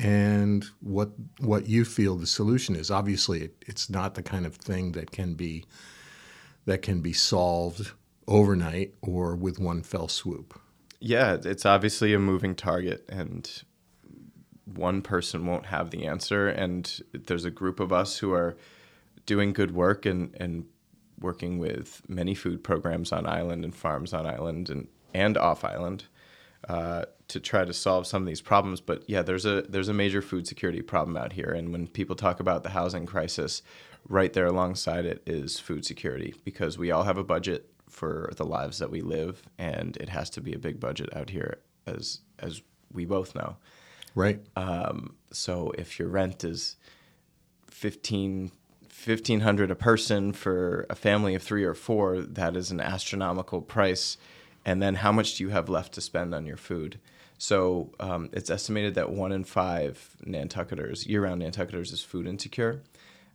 and 0.00 0.64
what 0.80 1.10
what 1.38 1.68
you 1.68 1.84
feel 1.84 2.16
the 2.16 2.26
solution 2.26 2.74
is. 2.74 2.90
Obviously, 2.90 3.42
it, 3.42 3.64
it's 3.66 3.90
not 3.90 4.14
the 4.14 4.22
kind 4.22 4.46
of 4.46 4.56
thing 4.56 4.92
that 4.92 5.10
can 5.10 5.34
be 5.34 5.64
that 6.64 6.82
can 6.82 7.00
be 7.00 7.12
solved 7.12 7.92
overnight 8.28 8.94
or 9.02 9.34
with 9.34 9.58
one 9.58 9.82
fell 9.82 10.06
swoop. 10.06 10.60
Yeah, 11.00 11.38
it's 11.42 11.66
obviously 11.66 12.12
a 12.12 12.18
moving 12.18 12.54
target, 12.54 13.04
and 13.08 13.50
one 14.64 15.02
person 15.02 15.46
won't 15.46 15.66
have 15.66 15.90
the 15.90 16.06
answer, 16.06 16.48
and 16.48 17.00
there's 17.12 17.44
a 17.44 17.50
group 17.50 17.80
of 17.80 17.92
us 17.92 18.18
who 18.18 18.32
are 18.32 18.56
doing 19.26 19.52
good 19.52 19.72
work 19.72 20.06
and 20.06 20.34
and 20.38 20.66
working 21.20 21.58
with 21.58 22.02
many 22.08 22.34
food 22.34 22.62
programs 22.62 23.10
on 23.12 23.26
island 23.26 23.64
and 23.64 23.74
farms 23.74 24.12
on 24.12 24.26
island 24.26 24.70
and 24.70 24.88
and 25.14 25.36
off 25.36 25.64
island 25.64 26.04
uh, 26.68 27.04
to 27.28 27.40
try 27.40 27.64
to 27.64 27.72
solve 27.72 28.06
some 28.06 28.22
of 28.22 28.26
these 28.26 28.40
problems. 28.40 28.80
But 28.80 29.08
yeah, 29.08 29.22
there's 29.22 29.46
a 29.46 29.62
there's 29.62 29.88
a 29.88 29.94
major 29.94 30.22
food 30.22 30.46
security 30.46 30.82
problem 30.82 31.16
out 31.16 31.32
here, 31.32 31.50
and 31.50 31.72
when 31.72 31.86
people 31.86 32.16
talk 32.16 32.40
about 32.40 32.62
the 32.62 32.70
housing 32.70 33.06
crisis, 33.06 33.62
right 34.08 34.32
there 34.32 34.46
alongside 34.46 35.04
it 35.06 35.22
is 35.26 35.58
food 35.58 35.84
security 35.84 36.34
because 36.44 36.76
we 36.76 36.90
all 36.90 37.04
have 37.04 37.18
a 37.18 37.24
budget 37.24 37.70
for 37.88 38.30
the 38.36 38.44
lives 38.44 38.78
that 38.78 38.90
we 38.90 39.00
live, 39.00 39.42
and 39.58 39.96
it 39.98 40.08
has 40.08 40.30
to 40.30 40.40
be 40.40 40.52
a 40.52 40.58
big 40.58 40.80
budget 40.80 41.14
out 41.14 41.30
here, 41.30 41.58
as 41.86 42.20
as 42.38 42.62
we 42.92 43.04
both 43.04 43.34
know. 43.34 43.56
Right. 44.14 44.40
Um, 44.56 45.14
so 45.30 45.72
if 45.78 45.98
your 45.98 46.08
rent 46.08 46.44
is 46.44 46.76
15 47.70 48.50
1500 49.06 49.70
a 49.70 49.76
person 49.76 50.32
for 50.32 50.84
a 50.90 50.94
family 50.94 51.36
of 51.36 51.42
3 51.42 51.62
or 51.62 51.74
4 51.74 52.22
that 52.22 52.56
is 52.56 52.72
an 52.72 52.80
astronomical 52.80 53.62
price 53.62 54.16
and 54.64 54.82
then 54.82 54.96
how 54.96 55.12
much 55.12 55.36
do 55.36 55.44
you 55.44 55.50
have 55.50 55.68
left 55.68 55.92
to 55.92 56.00
spend 56.00 56.34
on 56.34 56.44
your 56.44 56.56
food 56.56 56.98
so 57.38 57.92
um, 58.00 58.28
it's 58.32 58.50
estimated 58.50 58.96
that 58.96 59.10
one 59.10 59.30
in 59.30 59.44
five 59.44 60.16
nantucketers 60.26 61.06
year-round 61.06 61.40
nantucketers 61.40 61.92
is 61.92 62.02
food 62.02 62.26
insecure 62.26 62.82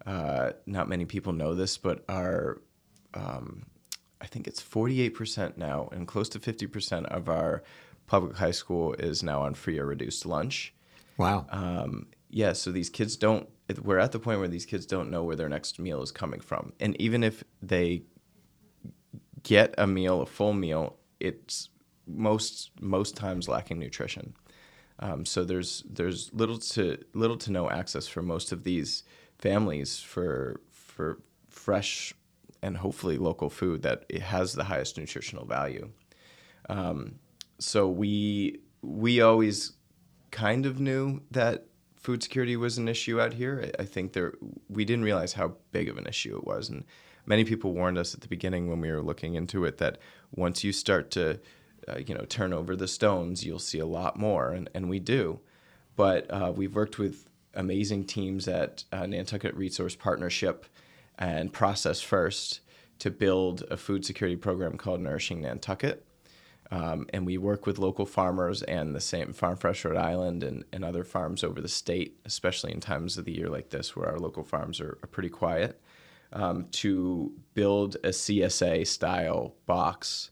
uh, 0.06 0.52
not 0.66 0.90
many 0.90 1.06
people 1.06 1.32
know 1.32 1.56
this 1.56 1.78
but 1.78 2.04
our 2.10 2.60
um, 3.14 3.66
i 4.24 4.26
think 4.26 4.48
it's 4.48 4.62
48% 4.62 5.58
now 5.58 5.90
and 5.92 6.08
close 6.08 6.30
to 6.30 6.40
50% 6.40 7.06
of 7.06 7.30
our 7.30 7.62
public 8.08 8.38
high 8.38 8.52
school 8.52 8.94
is 8.94 9.22
now 9.22 9.42
on 9.42 9.54
free 9.54 9.78
or 9.78 9.86
reduced 9.86 10.26
lunch 10.26 10.74
Wow. 11.18 11.46
um, 11.52 12.08
yeah, 12.30 12.54
so 12.54 12.72
these 12.72 12.90
kids 12.90 13.16
don't. 13.16 13.48
We're 13.84 14.00
at 14.00 14.12
the 14.12 14.18
point 14.18 14.40
where 14.40 14.48
these 14.48 14.66
kids 14.66 14.88
don't 14.88 15.12
know 15.12 15.24
where 15.24 15.36
their 15.36 15.50
next 15.50 15.78
meal 15.78 16.02
is 16.02 16.12
coming 16.12 16.40
from, 16.40 16.74
and 16.80 17.00
even 17.00 17.24
if 17.24 17.44
they 17.62 18.02
get 19.44 19.76
a 19.78 19.86
meal, 19.86 20.22
a 20.24 20.26
full 20.26 20.54
meal, 20.54 20.98
it's 21.20 21.70
most 22.08 22.72
most 22.82 23.16
times 23.16 23.48
lacking 23.48 23.78
nutrition. 23.78 24.34
Um, 24.98 25.26
so 25.28 25.44
there's 25.44 25.84
there's 25.88 26.34
little 26.34 26.58
to 26.58 26.98
little 27.14 27.38
to 27.38 27.52
no 27.52 27.70
access 27.70 28.08
for 28.08 28.24
most 28.24 28.52
of 28.52 28.64
these 28.64 29.04
families 29.38 30.00
for 30.00 30.60
for 30.72 31.20
fresh 31.50 32.16
and 32.64 32.78
hopefully 32.78 33.18
local 33.18 33.50
food 33.50 33.84
that 33.84 34.06
it 34.10 34.22
has 34.22 34.54
the 34.54 34.64
highest 34.64 34.98
nutritional 34.98 35.46
value. 35.46 35.90
Um, 36.70 37.20
so 37.60 37.88
we 37.88 38.62
we 38.82 39.22
always 39.22 39.74
kind 40.32 40.66
of 40.66 40.80
knew 40.80 41.22
that 41.32 41.66
food 41.96 42.24
security 42.24 42.58
was 42.58 42.78
an 42.78 42.88
issue 42.88 43.22
out 43.22 43.34
here. 43.34 43.72
I 43.78 43.86
think 43.86 44.14
there 44.14 44.34
we 44.70 44.86
didn't 44.86 45.04
realize 45.04 45.34
how 45.34 45.58
big 45.72 45.90
of 45.90 45.98
an 45.98 46.08
issue 46.08 46.36
it 46.38 46.46
was, 46.46 46.70
and 46.70 46.86
many 47.26 47.44
people 47.44 47.74
warned 47.74 47.98
us 47.98 48.16
at 48.16 48.22
the 48.22 48.28
beginning 48.28 48.70
when 48.70 48.82
we 48.82 48.92
were 48.92 49.02
looking 49.02 49.36
into 49.36 49.66
it 49.66 49.78
that 49.78 50.00
once 50.32 50.64
you 50.64 50.72
start 50.72 51.12
to, 51.12 51.40
uh, 51.88 51.98
you 52.08 52.16
know, 52.16 52.26
turn 52.26 52.54
over 52.54 52.76
the 52.76 52.88
stones, 52.88 53.46
you'll 53.46 53.60
see 53.60 53.80
a 53.80 53.86
lot 53.86 54.18
more, 54.18 54.52
and 54.52 54.70
and 54.74 54.90
we 54.90 55.00
do. 55.00 55.42
But 55.96 56.32
uh, 56.32 56.52
we've 56.56 56.76
worked 56.76 56.98
with 56.98 57.28
amazing 57.54 58.06
teams 58.06 58.48
at 58.48 58.86
uh, 58.92 59.06
Nantucket 59.06 59.54
Resource 59.54 59.96
Partnership 59.96 60.66
and 61.18 61.52
Process 61.52 62.02
First 62.02 62.62
to 63.00 63.12
build 63.12 63.64
a 63.70 63.78
food 63.78 64.06
security 64.06 64.36
program 64.36 64.78
called 64.78 65.02
Nourishing 65.02 65.42
Nantucket. 65.42 66.06
Um, 66.72 67.06
and 67.14 67.26
we 67.26 67.38
work 67.38 67.66
with 67.68 67.78
local 67.78 68.06
farmers 68.06 68.64
and 68.64 68.96
the 68.96 69.02
same 69.02 69.34
Farm 69.34 69.58
Fresh 69.58 69.86
Rhode 69.86 69.98
Island 69.98 70.44
and, 70.44 70.64
and 70.74 70.84
other 70.84 71.04
farms 71.04 71.44
over 71.44 71.62
the 71.62 71.68
state, 71.68 72.18
especially 72.26 72.72
in 72.72 72.80
times 72.80 73.18
of 73.18 73.26
the 73.26 73.36
year 73.36 73.50
like 73.50 73.70
this 73.70 73.96
where 73.96 74.10
our 74.10 74.18
local 74.18 74.44
farms 74.44 74.80
are, 74.80 74.98
are 75.04 75.08
pretty 75.08 75.30
quiet, 75.30 75.80
um, 76.32 76.66
to 76.72 77.32
build 77.54 77.96
a 78.04 78.10
CSA 78.10 78.88
style 78.88 79.54
box 79.66 80.32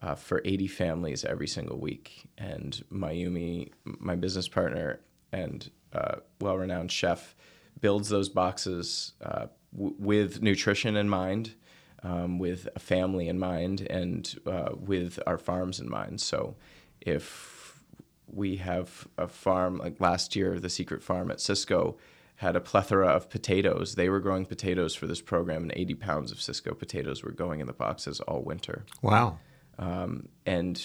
uh, 0.00 0.14
for 0.14 0.40
80 0.44 0.66
families 0.68 1.24
every 1.24 1.48
single 1.48 1.78
week. 1.78 2.26
And 2.38 2.82
Mayumi, 2.92 3.70
my 3.84 4.16
business 4.16 4.48
partner 4.48 5.00
and 5.32 5.70
uh, 5.92 6.16
well 6.40 6.56
renowned 6.56 6.92
chef, 6.92 7.34
builds 7.80 8.08
those 8.08 8.28
boxes 8.28 9.12
uh, 9.22 9.46
w- 9.76 9.94
with 9.98 10.42
nutrition 10.42 10.96
in 10.96 11.08
mind 11.08 11.54
um, 12.02 12.38
with 12.38 12.68
a 12.74 12.78
family 12.78 13.28
in 13.28 13.38
mind 13.38 13.80
and 13.82 14.38
uh, 14.46 14.70
with 14.74 15.18
our 15.26 15.38
farms 15.38 15.80
in 15.80 15.88
mind. 15.88 16.20
So 16.20 16.56
if 17.00 17.82
we 18.26 18.56
have 18.56 19.06
a 19.18 19.28
farm 19.28 19.78
like 19.78 20.00
last 20.00 20.36
year, 20.36 20.58
the 20.58 20.70
Secret 20.70 21.02
Farm 21.02 21.30
at 21.30 21.40
Cisco 21.40 21.96
had 22.36 22.54
a 22.54 22.60
plethora 22.60 23.08
of 23.08 23.30
potatoes. 23.30 23.94
They 23.94 24.08
were 24.08 24.20
growing 24.20 24.44
potatoes 24.44 24.94
for 24.94 25.06
this 25.06 25.22
program, 25.22 25.62
and 25.62 25.72
80 25.74 25.94
pounds 25.94 26.32
of 26.32 26.40
Cisco 26.40 26.74
potatoes 26.74 27.22
were 27.22 27.32
going 27.32 27.60
in 27.60 27.66
the 27.66 27.72
boxes 27.72 28.20
all 28.20 28.42
winter. 28.42 28.84
Wow. 29.00 29.38
Um, 29.78 30.28
and 30.44 30.82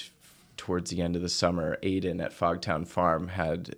towards 0.55 0.91
the 0.91 1.01
end 1.01 1.15
of 1.15 1.21
the 1.21 1.29
summer, 1.29 1.77
Aiden 1.83 2.23
at 2.23 2.31
Fogtown 2.31 2.87
Farm 2.87 3.27
had 3.29 3.75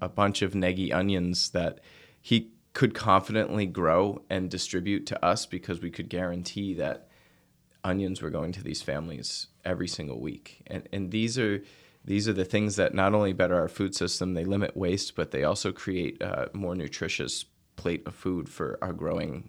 a 0.00 0.08
bunch 0.08 0.42
of 0.42 0.52
negi 0.52 0.92
onions 0.92 1.50
that 1.50 1.80
he 2.20 2.50
could 2.76 2.92
confidently 2.92 3.64
grow 3.64 4.20
and 4.28 4.50
distribute 4.50 5.06
to 5.06 5.24
us 5.24 5.46
because 5.46 5.80
we 5.80 5.90
could 5.90 6.10
guarantee 6.10 6.74
that 6.74 7.08
onions 7.82 8.20
were 8.20 8.28
going 8.28 8.52
to 8.52 8.62
these 8.62 8.82
families 8.82 9.46
every 9.64 9.88
single 9.88 10.20
week. 10.20 10.60
And 10.66 10.86
and 10.92 11.10
these 11.10 11.38
are 11.38 11.62
these 12.04 12.28
are 12.28 12.34
the 12.34 12.44
things 12.44 12.76
that 12.76 12.92
not 12.92 13.14
only 13.14 13.32
better 13.32 13.54
our 13.54 13.68
food 13.68 13.94
system, 13.94 14.34
they 14.34 14.44
limit 14.44 14.76
waste, 14.76 15.16
but 15.16 15.30
they 15.30 15.42
also 15.42 15.72
create 15.72 16.20
a 16.20 16.50
more 16.52 16.74
nutritious 16.74 17.46
plate 17.76 18.06
of 18.06 18.14
food 18.14 18.46
for 18.46 18.78
our 18.82 18.92
growing 18.92 19.48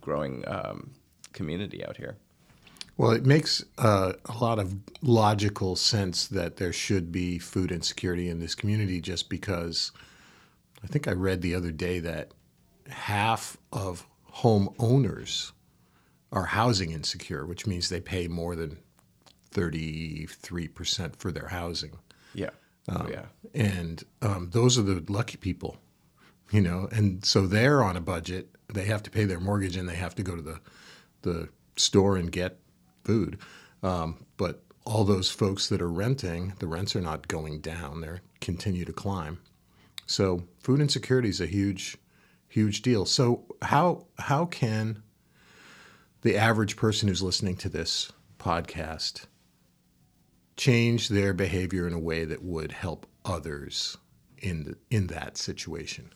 growing 0.00 0.44
um, 0.46 0.92
community 1.32 1.84
out 1.84 1.96
here. 1.96 2.16
Well, 2.96 3.10
it 3.10 3.26
makes 3.26 3.64
uh, 3.76 4.12
a 4.26 4.38
lot 4.38 4.60
of 4.60 4.76
logical 5.02 5.74
sense 5.74 6.28
that 6.28 6.58
there 6.58 6.72
should 6.72 7.10
be 7.10 7.40
food 7.40 7.72
insecurity 7.72 8.28
in 8.28 8.38
this 8.38 8.54
community 8.54 9.00
just 9.00 9.28
because 9.28 9.90
I 10.82 10.86
think 10.86 11.08
I 11.08 11.12
read 11.12 11.42
the 11.42 11.54
other 11.54 11.70
day 11.70 11.98
that 12.00 12.32
half 12.88 13.56
of 13.72 14.06
homeowners 14.32 15.52
are 16.32 16.44
housing 16.44 16.92
insecure, 16.92 17.44
which 17.44 17.66
means 17.66 17.88
they 17.88 18.00
pay 18.00 18.28
more 18.28 18.54
than 18.54 18.78
33% 19.52 21.16
for 21.16 21.32
their 21.32 21.48
housing. 21.48 21.98
Yeah. 22.34 22.50
oh, 22.88 23.08
yeah. 23.10 23.26
And 23.54 24.02
um, 24.22 24.50
those 24.52 24.78
are 24.78 24.82
the 24.82 25.04
lucky 25.12 25.36
people, 25.36 25.76
you 26.50 26.60
know. 26.60 26.88
And 26.92 27.24
so 27.24 27.46
they're 27.46 27.82
on 27.82 27.96
a 27.96 28.00
budget. 28.00 28.48
They 28.72 28.84
have 28.84 29.02
to 29.04 29.10
pay 29.10 29.24
their 29.24 29.40
mortgage 29.40 29.76
and 29.76 29.88
they 29.88 29.96
have 29.96 30.14
to 30.16 30.22
go 30.22 30.36
to 30.36 30.42
the, 30.42 30.60
the 31.22 31.48
store 31.76 32.16
and 32.16 32.30
get 32.30 32.58
food. 33.04 33.38
Um, 33.82 34.24
but 34.36 34.62
all 34.84 35.04
those 35.04 35.30
folks 35.30 35.68
that 35.68 35.82
are 35.82 35.90
renting, 35.90 36.54
the 36.58 36.66
rents 36.66 36.94
are 36.94 37.00
not 37.00 37.28
going 37.28 37.60
down, 37.60 38.00
they 38.00 38.20
continue 38.40 38.84
to 38.84 38.92
climb. 38.92 39.38
So 40.10 40.42
food 40.58 40.80
insecurity 40.80 41.28
is 41.28 41.40
a 41.40 41.46
huge, 41.46 41.96
huge 42.48 42.82
deal. 42.82 43.06
So 43.06 43.44
how 43.62 44.06
how 44.18 44.44
can 44.44 45.04
the 46.22 46.36
average 46.36 46.76
person 46.76 47.08
who's 47.08 47.22
listening 47.22 47.56
to 47.58 47.68
this 47.68 48.10
podcast 48.36 49.26
change 50.56 51.10
their 51.10 51.32
behavior 51.32 51.86
in 51.86 51.92
a 51.92 51.98
way 51.98 52.24
that 52.24 52.42
would 52.42 52.72
help 52.72 53.06
others 53.24 53.96
in 54.38 54.64
the, 54.64 54.76
in 54.90 55.06
that 55.06 55.36
situation? 55.36 56.12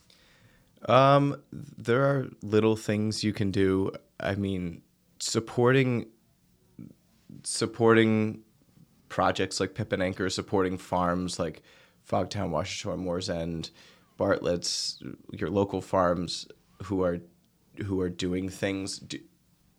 Um, 0.89 1.41
there 1.53 2.03
are 2.03 2.27
little 2.43 2.75
things 2.75 3.23
you 3.23 3.31
can 3.31 3.49
do. 3.49 3.91
I 4.19 4.35
mean, 4.35 4.81
supporting 5.19 6.07
supporting 7.43 8.41
projects 9.07 9.61
like 9.61 9.73
Pip 9.73 9.93
and 9.93 10.03
Anchor, 10.03 10.29
supporting 10.29 10.77
farms 10.77 11.39
like 11.39 11.63
Fogtown, 12.09 12.49
Washington, 12.49 13.03
Moors 13.03 13.29
End, 13.29 13.71
Bartlett's, 14.17 15.01
your 15.31 15.49
local 15.49 15.81
farms 15.81 16.47
who 16.83 17.03
are 17.03 17.19
who 17.85 17.99
are 17.99 18.09
doing 18.09 18.47
things 18.47 19.03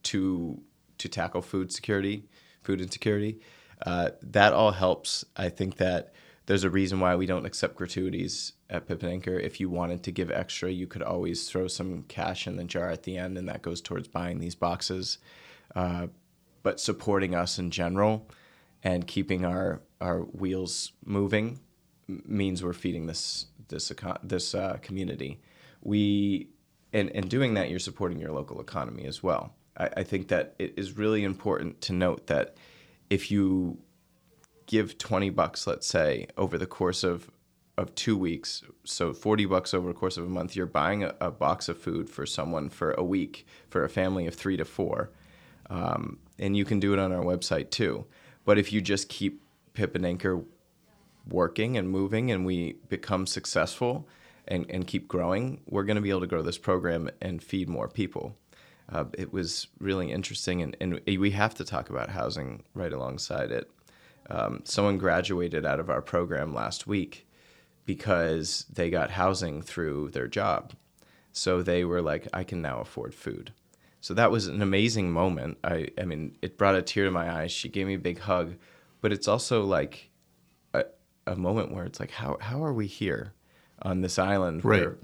to 0.02 0.60
to 0.98 1.08
tackle 1.08 1.42
food 1.42 1.72
security, 1.72 2.24
food 2.62 2.80
insecurity. 2.80 3.40
Uh, 3.84 4.10
that 4.22 4.52
all 4.52 4.72
helps. 4.72 5.24
I 5.36 5.48
think 5.50 5.76
that 5.76 6.14
there's 6.46 6.64
a 6.64 6.70
reason 6.70 7.00
why 7.00 7.16
we 7.16 7.26
don't 7.26 7.44
accept 7.44 7.74
gratuities 7.74 8.52
at 8.70 8.86
Pip 8.86 9.02
and 9.02 9.12
Anchor. 9.12 9.38
If 9.38 9.60
you 9.60 9.68
wanted 9.68 10.02
to 10.04 10.12
give 10.12 10.30
extra, 10.30 10.70
you 10.70 10.86
could 10.86 11.02
always 11.02 11.50
throw 11.50 11.68
some 11.68 12.04
cash 12.04 12.46
in 12.46 12.56
the 12.56 12.64
jar 12.64 12.90
at 12.90 13.02
the 13.02 13.18
end, 13.18 13.36
and 13.36 13.48
that 13.48 13.62
goes 13.62 13.80
towards 13.80 14.08
buying 14.08 14.38
these 14.38 14.54
boxes. 14.54 15.18
Uh, 15.74 16.06
but 16.62 16.80
supporting 16.80 17.34
us 17.34 17.58
in 17.58 17.70
general 17.70 18.28
and 18.82 19.06
keeping 19.06 19.44
our 19.44 19.82
our 20.00 20.20
wheels 20.20 20.92
moving 21.04 21.60
means 22.08 22.62
we're 22.62 22.72
feeding 22.72 23.06
this 23.06 23.46
this 23.68 23.92
this 24.22 24.54
uh, 24.54 24.78
community. 24.82 25.40
We 25.82 26.48
and 26.92 27.10
and 27.14 27.28
doing 27.28 27.54
that, 27.54 27.70
you're 27.70 27.78
supporting 27.78 28.18
your 28.18 28.32
local 28.32 28.60
economy 28.60 29.04
as 29.04 29.22
well. 29.22 29.54
I, 29.76 29.90
I 29.98 30.02
think 30.02 30.28
that 30.28 30.54
it 30.58 30.74
is 30.76 30.96
really 30.96 31.24
important 31.24 31.80
to 31.82 31.92
note 31.92 32.26
that 32.28 32.56
if 33.10 33.30
you 33.30 33.78
give 34.66 34.98
20 34.98 35.30
bucks, 35.30 35.66
let's 35.66 35.86
say, 35.86 36.26
over 36.36 36.58
the 36.58 36.66
course 36.66 37.04
of 37.04 37.30
of 37.78 37.94
two 37.94 38.16
weeks, 38.16 38.62
so 38.84 39.12
40 39.12 39.44
bucks 39.44 39.74
over 39.74 39.88
the 39.88 39.94
course 39.94 40.16
of 40.16 40.24
a 40.24 40.28
month, 40.28 40.56
you're 40.56 40.64
buying 40.64 41.04
a, 41.04 41.14
a 41.20 41.30
box 41.30 41.68
of 41.68 41.76
food 41.76 42.08
for 42.08 42.24
someone 42.24 42.70
for 42.70 42.92
a 42.92 43.04
week 43.04 43.46
for 43.68 43.84
a 43.84 43.88
family 43.88 44.26
of 44.26 44.34
three 44.34 44.56
to 44.56 44.64
four. 44.64 45.10
Um, 45.68 46.18
and 46.38 46.56
you 46.56 46.64
can 46.64 46.80
do 46.80 46.94
it 46.94 46.98
on 46.98 47.12
our 47.12 47.22
website 47.22 47.70
too. 47.70 48.06
But 48.46 48.58
if 48.58 48.72
you 48.72 48.80
just 48.80 49.08
keep 49.10 49.42
Pip 49.74 49.94
and 49.94 50.06
Anchor 50.06 50.42
working 51.28 51.76
and 51.76 51.88
moving 51.88 52.30
and 52.30 52.46
we 52.46 52.74
become 52.88 53.26
successful 53.26 54.08
and, 54.48 54.66
and 54.70 54.86
keep 54.86 55.08
growing, 55.08 55.60
we're 55.66 55.84
going 55.84 55.96
to 55.96 56.02
be 56.02 56.10
able 56.10 56.20
to 56.20 56.26
grow 56.26 56.42
this 56.42 56.58
program 56.58 57.10
and 57.20 57.42
feed 57.42 57.68
more 57.68 57.88
people. 57.88 58.36
Uh, 58.88 59.04
it 59.18 59.32
was 59.32 59.66
really 59.80 60.12
interesting, 60.12 60.62
and, 60.62 60.76
and 60.80 61.00
we 61.18 61.32
have 61.32 61.54
to 61.54 61.64
talk 61.64 61.90
about 61.90 62.10
housing 62.10 62.62
right 62.72 62.92
alongside 62.92 63.50
it. 63.50 63.68
Um, 64.30 64.60
someone 64.64 64.98
graduated 64.98 65.66
out 65.66 65.80
of 65.80 65.90
our 65.90 66.02
program 66.02 66.54
last 66.54 66.86
week 66.86 67.26
because 67.84 68.64
they 68.72 68.90
got 68.90 69.10
housing 69.10 69.62
through 69.62 70.10
their 70.10 70.28
job. 70.28 70.72
So 71.32 71.62
they 71.62 71.84
were 71.84 72.02
like, 72.02 72.28
I 72.32 72.44
can 72.44 72.62
now 72.62 72.80
afford 72.80 73.14
food. 73.14 73.52
So 74.00 74.14
that 74.14 74.30
was 74.30 74.46
an 74.46 74.62
amazing 74.62 75.10
moment. 75.12 75.58
I, 75.64 75.88
I 75.98 76.04
mean, 76.04 76.36
it 76.42 76.58
brought 76.58 76.76
a 76.76 76.82
tear 76.82 77.04
to 77.04 77.10
my 77.10 77.30
eyes. 77.30 77.52
She 77.52 77.68
gave 77.68 77.86
me 77.86 77.94
a 77.94 77.98
big 77.98 78.20
hug, 78.20 78.54
but 79.00 79.12
it's 79.12 79.28
also 79.28 79.64
like 79.64 80.10
a, 81.26 81.36
moment 81.36 81.72
where 81.72 81.84
it's 81.84 82.00
like, 82.00 82.10
how, 82.10 82.36
how 82.40 82.64
are 82.64 82.72
we 82.72 82.86
here 82.86 83.32
on 83.82 84.00
this 84.00 84.18
island 84.18 84.64
right. 84.64 84.80
where, 84.80 84.98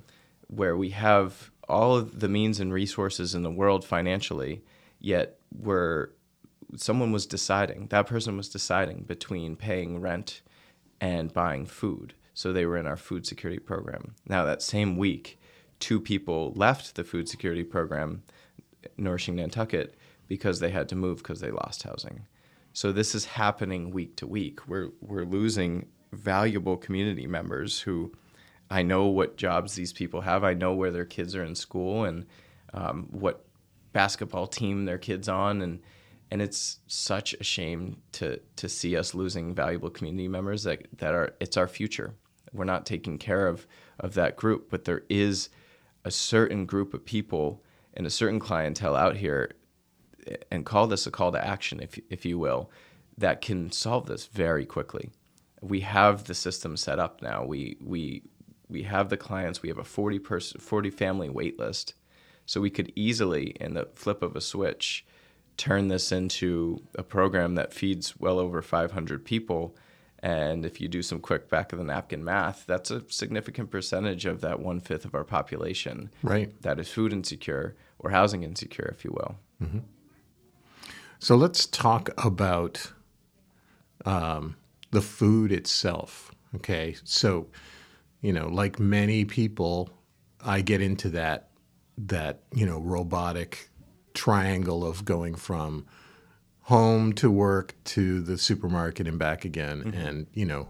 where 0.49 0.77
we 0.77 0.91
have 0.91 1.51
all 1.69 1.97
of 1.97 2.21
the 2.21 2.29
means 2.29 2.61
and 2.61 2.73
resources 2.73 3.35
in 3.35 3.43
the 3.43 3.51
world 3.51 3.85
financially, 3.85 4.63
yet 5.01 5.39
we're 5.57 6.11
someone 6.77 7.13
was 7.13 7.27
deciding, 7.27 7.89
that 7.89 8.07
person 8.07 8.37
was 8.37 8.49
deciding 8.49 9.03
between 9.03 9.57
paying 9.57 10.01
rent 10.01 10.43
and 11.01 11.33
buying 11.33 11.67
food. 11.67 12.15
So 12.35 12.53
they 12.53 12.65
were 12.65 12.79
in 12.79 12.87
our 12.87 12.97
food 12.97 13.27
security 13.27 13.59
program. 13.59 14.15
Now, 14.27 14.45
that 14.45 14.63
same 14.63 14.97
week, 14.97 15.39
two 15.81 16.01
people 16.01 16.53
left 16.57 16.95
the 16.95 17.05
food 17.05 17.29
security 17.29 17.65
program, 17.65 18.23
Nourishing 18.97 19.37
Nantucket, 19.37 19.95
because 20.29 20.61
they 20.61 20.71
had 20.71 20.89
to 20.89 20.97
move 20.97 21.19
because 21.19 21.41
they 21.41 21.51
lost 21.51 21.83
housing. 21.83 22.27
So 22.73 22.91
this 22.91 23.15
is 23.15 23.27
happening 23.27 23.91
week 23.91 24.17
to 24.17 24.27
week. 24.27 24.67
We're, 24.67 24.89
we're 25.03 25.25
losing 25.25 25.89
valuable 26.13 26.77
community 26.77 27.27
members 27.27 27.81
who 27.81 28.13
I 28.71 28.83
know 28.83 29.07
what 29.07 29.37
jobs 29.37 29.75
these 29.75 29.93
people 29.93 30.23
have. 30.23 30.45
I 30.45 30.55
know 30.55 30.75
where 30.75 30.91
their 30.91 31.05
kids 31.05 31.37
are 31.37 31.45
in 31.45 31.55
school 31.55 32.05
and 32.05 32.27
um, 32.73 33.09
what 33.11 33.45
basketball 33.93 34.47
team 34.47 34.87
their 34.87 34.99
kids 34.99 35.29
on 35.29 35.61
and 35.61 35.81
and 36.31 36.41
it's 36.41 36.79
such 36.87 37.35
a 37.35 37.45
shame 37.45 37.99
to 38.13 38.41
to 38.57 38.67
see 38.67 38.97
us 38.97 39.15
losing 39.15 39.55
valuable 39.55 39.91
community 39.91 40.29
members 40.29 40.63
that 40.63 40.87
that 40.97 41.13
are 41.13 41.35
it's 41.41 41.59
our 41.59 41.69
future. 41.69 42.15
We're 42.55 42.65
not 42.65 42.87
taking 42.87 43.19
care 43.19 43.47
of 43.47 43.67
of 44.01 44.15
that 44.15 44.37
group, 44.37 44.71
but 44.71 44.85
there 44.85 45.03
is 45.11 45.51
a 46.07 46.11
certain 46.11 46.65
group 46.65 46.95
of 46.95 47.05
people 47.05 47.63
and 47.95 48.07
a 48.07 48.11
certain 48.11 48.41
clientele 48.41 48.97
out 48.97 49.17
here, 49.17 49.53
and 50.51 50.65
call 50.65 50.87
this 50.87 51.07
a 51.07 51.11
call 51.11 51.33
to 51.33 51.47
action, 51.47 51.81
if 51.81 52.01
if 52.09 52.25
you 52.25 52.39
will, 52.39 52.71
that 53.19 53.43
can 53.43 53.71
solve 53.71 54.07
this 54.07 54.25
very 54.27 54.65
quickly. 54.65 55.11
We 55.63 55.81
have 55.81 56.25
the 56.25 56.35
system 56.35 56.77
set 56.77 56.99
up 56.99 57.23
now. 57.23 57.45
We 57.45 57.79
we 57.81 58.23
we 58.69 58.83
have 58.83 59.09
the 59.09 59.17
clients. 59.17 59.63
We 59.63 59.69
have 59.71 59.79
a 59.79 59.85
forty 59.85 60.19
person, 60.19 60.61
forty 60.61 60.91
family 60.91 61.31
wait 61.31 61.59
list, 61.59 61.95
so 62.47 62.61
we 62.61 62.71
could 62.71 62.93
easily, 62.95 63.57
in 63.61 63.75
the 63.75 63.89
flip 63.95 64.23
of 64.23 64.37
a 64.37 64.41
switch, 64.41 65.07
turn 65.57 65.89
this 65.89 66.13
into 66.13 66.83
a 66.95 67.03
program 67.03 67.55
that 67.55 67.73
feeds 67.73 68.19
well 68.19 68.39
over 68.39 68.63
500 68.63 69.25
people. 69.25 69.77
And 70.19 70.65
if 70.65 70.81
you 70.81 70.89
do 70.89 71.03
some 71.03 71.19
quick 71.19 71.49
back 71.49 71.73
of 71.73 71.79
the 71.79 71.85
napkin 71.85 72.25
math, 72.25 72.65
that's 72.67 72.91
a 72.91 73.03
significant 73.09 73.71
percentage 73.71 74.25
of 74.25 74.41
that 74.41 74.61
one 74.61 74.81
fifth 74.81 75.05
of 75.05 75.15
our 75.15 75.25
population. 75.25 76.11
Right. 76.23 76.61
That 76.63 76.79
is 76.79 76.89
food 76.89 77.13
insecure 77.13 77.77
or 77.99 78.11
housing 78.11 78.43
insecure, 78.43 78.89
if 78.97 79.05
you 79.05 79.11
will. 79.11 79.37
Mm-hmm. 79.63 79.79
So 81.19 81.37
let's 81.37 81.67
talk 81.67 82.11
about 82.25 82.93
um, 84.05 84.57
the 84.93 85.03
food 85.03 85.53
itself. 85.53 86.31
Okay. 86.55 86.97
So, 87.05 87.49
you 88.21 88.33
know, 88.33 88.49
like 88.49 88.79
many 88.79 89.25
people, 89.25 89.91
I 90.45 90.61
get 90.61 90.81
into 90.81 91.09
that 91.11 91.49
that 91.99 92.41
you 92.55 92.67
know 92.67 92.81
robotic 92.81 93.69
triangle 94.15 94.85
of 94.85 95.05
going 95.05 95.35
from 95.35 95.87
home 96.63 97.13
to 97.13 97.31
work 97.31 97.75
to 97.85 98.21
the 98.23 98.39
supermarket 98.39 99.07
and 99.07 99.19
back 99.19 99.45
again 99.45 99.83
mm-hmm. 99.83 99.99
and 99.99 100.27
you 100.33 100.45
know 100.45 100.69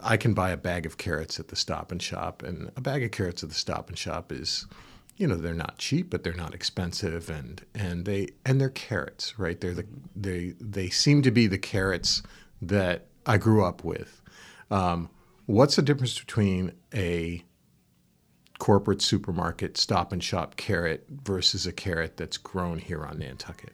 i 0.00 0.16
can 0.16 0.32
buy 0.32 0.50
a 0.50 0.56
bag 0.56 0.86
of 0.86 0.96
carrots 0.96 1.38
at 1.38 1.48
the 1.48 1.56
stop 1.56 1.92
and 1.92 2.02
shop 2.02 2.42
and 2.42 2.70
a 2.76 2.80
bag 2.80 3.02
of 3.02 3.10
carrots 3.10 3.42
at 3.42 3.48
the 3.48 3.54
stop 3.54 3.88
and 3.88 3.98
shop 3.98 4.32
is 4.32 4.66
you 5.16 5.26
know 5.26 5.36
they're 5.36 5.54
not 5.54 5.78
cheap 5.78 6.08
but 6.10 6.24
they're 6.24 6.32
not 6.32 6.54
expensive 6.54 7.28
and 7.28 7.64
and 7.74 8.04
they 8.04 8.28
and 8.44 8.60
they're 8.60 8.68
carrots 8.70 9.38
right 9.38 9.60
they're 9.60 9.74
the 9.74 9.86
they 10.16 10.54
they 10.60 10.88
seem 10.88 11.20
to 11.20 11.30
be 11.30 11.46
the 11.46 11.58
carrots 11.58 12.22
that 12.68 13.06
i 13.26 13.36
grew 13.36 13.64
up 13.64 13.84
with 13.84 14.22
um, 14.70 15.08
what's 15.46 15.76
the 15.76 15.82
difference 15.82 16.18
between 16.18 16.72
a 16.94 17.44
corporate 18.58 19.02
supermarket 19.02 19.76
stop 19.76 20.12
and 20.12 20.22
shop 20.22 20.56
carrot 20.56 21.04
versus 21.08 21.66
a 21.66 21.72
carrot 21.72 22.16
that's 22.16 22.36
grown 22.36 22.78
here 22.78 23.04
on 23.04 23.18
Nantucket? 23.18 23.72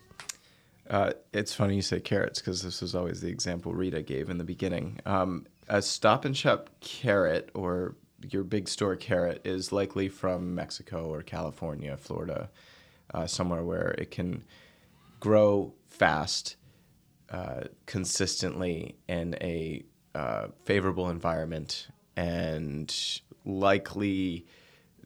Uh, 0.88 1.12
it's 1.32 1.54
funny 1.54 1.76
you 1.76 1.82
say 1.82 2.00
carrots 2.00 2.40
because 2.40 2.62
this 2.62 2.80
was 2.80 2.94
always 2.94 3.20
the 3.20 3.28
example 3.28 3.72
Rita 3.72 4.02
gave 4.02 4.28
in 4.28 4.38
the 4.38 4.44
beginning. 4.44 4.98
Um, 5.06 5.46
a 5.68 5.80
stop 5.80 6.24
and 6.24 6.36
shop 6.36 6.70
carrot 6.80 7.50
or 7.54 7.94
your 8.28 8.42
big 8.42 8.68
store 8.68 8.96
carrot 8.96 9.40
is 9.44 9.70
likely 9.70 10.08
from 10.08 10.54
Mexico 10.54 11.06
or 11.06 11.22
California, 11.22 11.96
Florida, 11.96 12.50
uh, 13.14 13.26
somewhere 13.26 13.62
where 13.62 13.94
it 13.98 14.10
can 14.10 14.42
grow 15.20 15.72
fast, 15.88 16.56
uh, 17.30 17.62
consistently 17.86 18.96
in 19.08 19.36
a 19.40 19.84
uh, 20.14 20.48
favorable 20.64 21.10
environment, 21.10 21.88
and 22.16 23.20
likely 23.44 24.46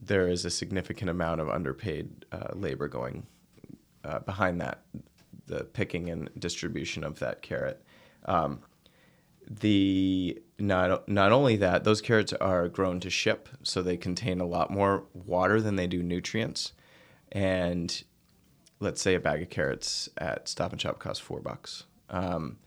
there 0.00 0.28
is 0.28 0.44
a 0.44 0.50
significant 0.50 1.10
amount 1.10 1.40
of 1.40 1.48
underpaid 1.48 2.24
uh, 2.32 2.48
labor 2.54 2.88
going 2.88 3.26
uh, 4.04 4.18
behind 4.20 4.60
that, 4.60 4.82
the 5.46 5.64
picking 5.64 6.10
and 6.10 6.30
distribution 6.38 7.04
of 7.04 7.18
that 7.18 7.42
carrot. 7.42 7.82
Um, 8.24 8.60
the 9.46 10.40
not 10.58 11.06
not 11.08 11.32
only 11.32 11.56
that, 11.56 11.84
those 11.84 12.00
carrots 12.00 12.32
are 12.32 12.68
grown 12.68 13.00
to 13.00 13.10
ship, 13.10 13.48
so 13.62 13.82
they 13.82 13.96
contain 13.96 14.40
a 14.40 14.46
lot 14.46 14.70
more 14.70 15.04
water 15.12 15.60
than 15.60 15.76
they 15.76 15.86
do 15.86 16.02
nutrients. 16.02 16.72
And 17.32 18.02
let's 18.80 19.02
say 19.02 19.14
a 19.14 19.20
bag 19.20 19.42
of 19.42 19.50
carrots 19.50 20.08
at 20.16 20.48
Stop 20.48 20.72
and 20.72 20.80
Shop 20.80 20.98
costs 20.98 21.22
four 21.22 21.40
bucks. 21.40 21.84
Um, 22.10 22.58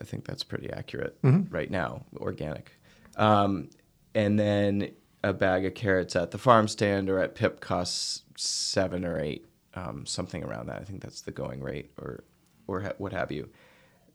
I 0.00 0.04
think 0.04 0.24
that's 0.24 0.42
pretty 0.42 0.70
accurate 0.70 1.20
mm-hmm. 1.22 1.54
right 1.54 1.70
now, 1.70 2.04
organic. 2.16 2.72
Um, 3.16 3.70
and 4.14 4.38
then 4.38 4.92
a 5.22 5.32
bag 5.32 5.64
of 5.64 5.74
carrots 5.74 6.16
at 6.16 6.30
the 6.30 6.38
farm 6.38 6.68
stand 6.68 7.08
or 7.08 7.18
at 7.18 7.34
Pip 7.34 7.60
costs 7.60 8.22
seven 8.36 9.04
or 9.04 9.20
eight, 9.20 9.46
um, 9.74 10.04
something 10.06 10.42
around 10.42 10.66
that. 10.66 10.80
I 10.80 10.84
think 10.84 11.02
that's 11.02 11.20
the 11.20 11.30
going 11.30 11.62
rate, 11.62 11.92
or 11.98 12.24
or 12.66 12.82
ha- 12.82 12.92
what 12.98 13.12
have 13.12 13.30
you. 13.30 13.48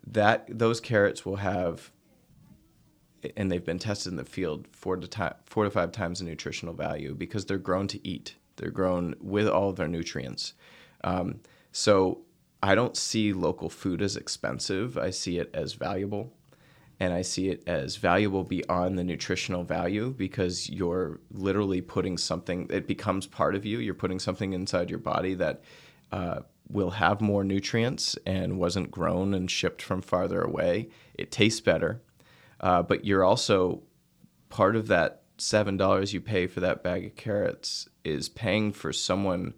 That 0.06 0.46
those 0.50 0.80
carrots 0.80 1.26
will 1.26 1.38
have, 1.38 1.92
and 3.36 3.52
they've 3.52 3.64
been 3.64 3.80
tested 3.80 4.12
in 4.12 4.18
the 4.18 4.26
field 4.26 4.68
four 4.72 4.98
to 4.98 5.08
ti- 5.08 5.38
four 5.46 5.64
to 5.64 5.70
five 5.70 5.92
times 5.92 6.20
the 6.20 6.26
nutritional 6.26 6.74
value 6.74 7.14
because 7.14 7.46
they're 7.46 7.58
grown 7.58 7.88
to 7.88 8.08
eat. 8.08 8.36
They're 8.58 8.72
grown 8.72 9.16
with 9.22 9.48
all 9.48 9.70
of 9.70 9.76
their 9.76 9.88
nutrients. 9.88 10.54
Um, 11.04 11.42
so 11.72 12.22
I 12.62 12.76
don't 12.76 12.98
see 12.98 13.34
local 13.34 13.70
food 13.70 14.02
as 14.02 14.16
expensive. 14.16 14.98
I 14.98 15.12
see 15.12 15.38
it 15.38 15.50
as 15.54 15.74
valuable 15.74 16.34
and 17.00 17.14
I 17.14 17.22
see 17.22 17.50
it 17.50 17.64
as 17.68 17.98
valuable 17.98 18.44
beyond 18.44 18.98
the 18.98 19.04
nutritional 19.04 19.64
value 19.64 20.14
because 20.18 20.70
you're 20.70 21.20
literally 21.32 21.82
putting 21.82 22.18
something, 22.18 22.68
it 22.72 22.88
becomes 22.88 23.28
part 23.28 23.54
of 23.54 23.66
you. 23.66 23.80
You're 23.80 23.94
putting 23.94 24.20
something 24.20 24.54
inside 24.54 24.90
your 24.90 25.00
body 25.00 25.36
that 25.36 25.62
uh, 26.12 26.40
will 26.70 26.92
have 26.92 27.22
more 27.22 27.44
nutrients 27.44 28.18
and 28.26 28.58
wasn't 28.58 28.90
grown 28.90 29.36
and 29.36 29.50
shipped 29.50 29.82
from 29.82 30.02
farther 30.02 30.42
away. 30.42 30.90
It 31.14 31.32
tastes 31.32 31.62
better, 31.62 32.02
uh, 32.60 32.82
but 32.82 33.06
you're 33.06 33.24
also 33.24 33.84
part 34.50 34.76
of 34.76 34.88
that 34.88 35.22
$7 35.38 36.14
you 36.14 36.22
pay 36.22 36.48
for 36.48 36.62
that 36.62 36.84
bag 36.84 37.06
of 37.06 37.16
carrots 37.16 37.88
is 38.04 38.28
paying 38.28 38.72
for 38.72 38.92
someone 38.92 39.54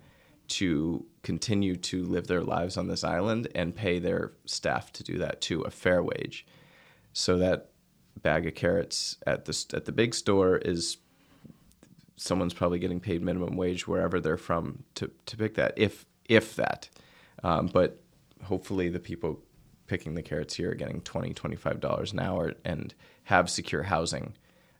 to 0.49 1.05
continue 1.23 1.75
to 1.75 2.03
live 2.05 2.27
their 2.27 2.41
lives 2.41 2.77
on 2.77 2.87
this 2.87 3.03
island 3.03 3.47
and 3.55 3.75
pay 3.75 3.99
their 3.99 4.33
staff 4.45 4.91
to 4.93 5.03
do 5.03 5.17
that 5.17 5.41
too, 5.41 5.61
a 5.61 5.71
fair 5.71 6.03
wage. 6.03 6.45
So 7.13 7.37
that 7.37 7.69
bag 8.21 8.47
of 8.47 8.55
carrots 8.55 9.17
at 9.25 9.45
the 9.45 9.65
at 9.73 9.85
the 9.85 9.91
big 9.91 10.13
store 10.13 10.57
is 10.57 10.97
someone's 12.17 12.53
probably 12.53 12.79
getting 12.79 12.99
paid 12.99 13.21
minimum 13.21 13.55
wage 13.55 13.87
wherever 13.87 14.19
they're 14.19 14.37
from 14.37 14.83
to 14.95 15.09
to 15.25 15.37
pick 15.37 15.55
that, 15.55 15.73
if 15.77 16.05
if 16.27 16.55
that. 16.55 16.89
Um, 17.43 17.67
but 17.67 18.01
hopefully 18.43 18.89
the 18.89 18.99
people 18.99 19.41
picking 19.87 20.13
the 20.15 20.21
carrots 20.21 20.55
here 20.55 20.71
are 20.71 20.75
getting 20.75 21.01
20 21.01 21.33
25 21.33 21.79
dollars 21.79 22.13
an 22.13 22.19
hour 22.19 22.53
and 22.65 22.93
have 23.23 23.49
secure 23.49 23.83
housing 23.83 24.33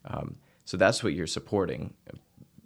Um, 0.05 0.37
so 0.65 0.77
that's 0.77 1.03
what 1.03 1.13
you're 1.13 1.27
supporting 1.27 1.93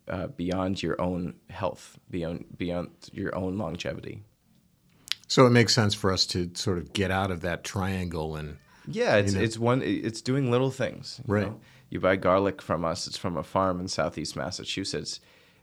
uh, 0.08 0.28
beyond 0.28 0.82
your 0.84 1.00
own 1.02 1.36
health, 1.50 1.98
beyond 2.10 2.46
beyond 2.58 2.90
your 3.12 3.36
own 3.36 3.58
longevity. 3.58 4.24
So 5.28 5.46
it 5.48 5.52
makes 5.52 5.74
sense 5.74 5.94
for 5.96 6.12
us 6.12 6.26
to 6.28 6.52
sort 6.54 6.78
of 6.78 6.94
get 6.94 7.10
out 7.10 7.32
of 7.32 7.42
that 7.42 7.64
triangle 7.64 8.36
and 8.36 8.58
Yeah, 8.88 9.16
it's 9.16 9.32
You 9.34 9.40
know? 9.40 9.44
it's 9.46 9.58
one. 9.58 9.82
It's 9.82 10.22
doing 10.22 10.52
little 10.52 10.70
things. 10.72 11.22
you 11.28 11.34
Right. 11.34 11.48
know? 11.48 11.60
You 11.90 12.00
buy 12.00 12.16
garlic 12.18 12.62
from 12.62 12.84
us. 12.84 13.08
It's 13.08 13.18
from 13.18 13.38
a 13.38 13.44
farm 13.44 13.80
in 13.80 13.88
southeast 13.88 14.36
Massachusetts. 14.36 15.20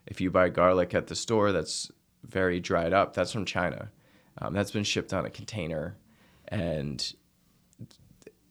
If 0.07 0.19
you 0.21 0.31
buy 0.31 0.49
garlic 0.49 0.93
at 0.95 1.07
the 1.07 1.15
store 1.15 1.51
that's 1.51 1.91
very 2.23 2.59
dried 2.59 2.93
up, 2.93 3.13
that's 3.13 3.31
from 3.31 3.45
China. 3.45 3.91
Um, 4.39 4.53
that's 4.53 4.71
been 4.71 4.83
shipped 4.85 5.13
on 5.13 5.25
a 5.25 5.29
container, 5.29 5.97
and 6.47 7.13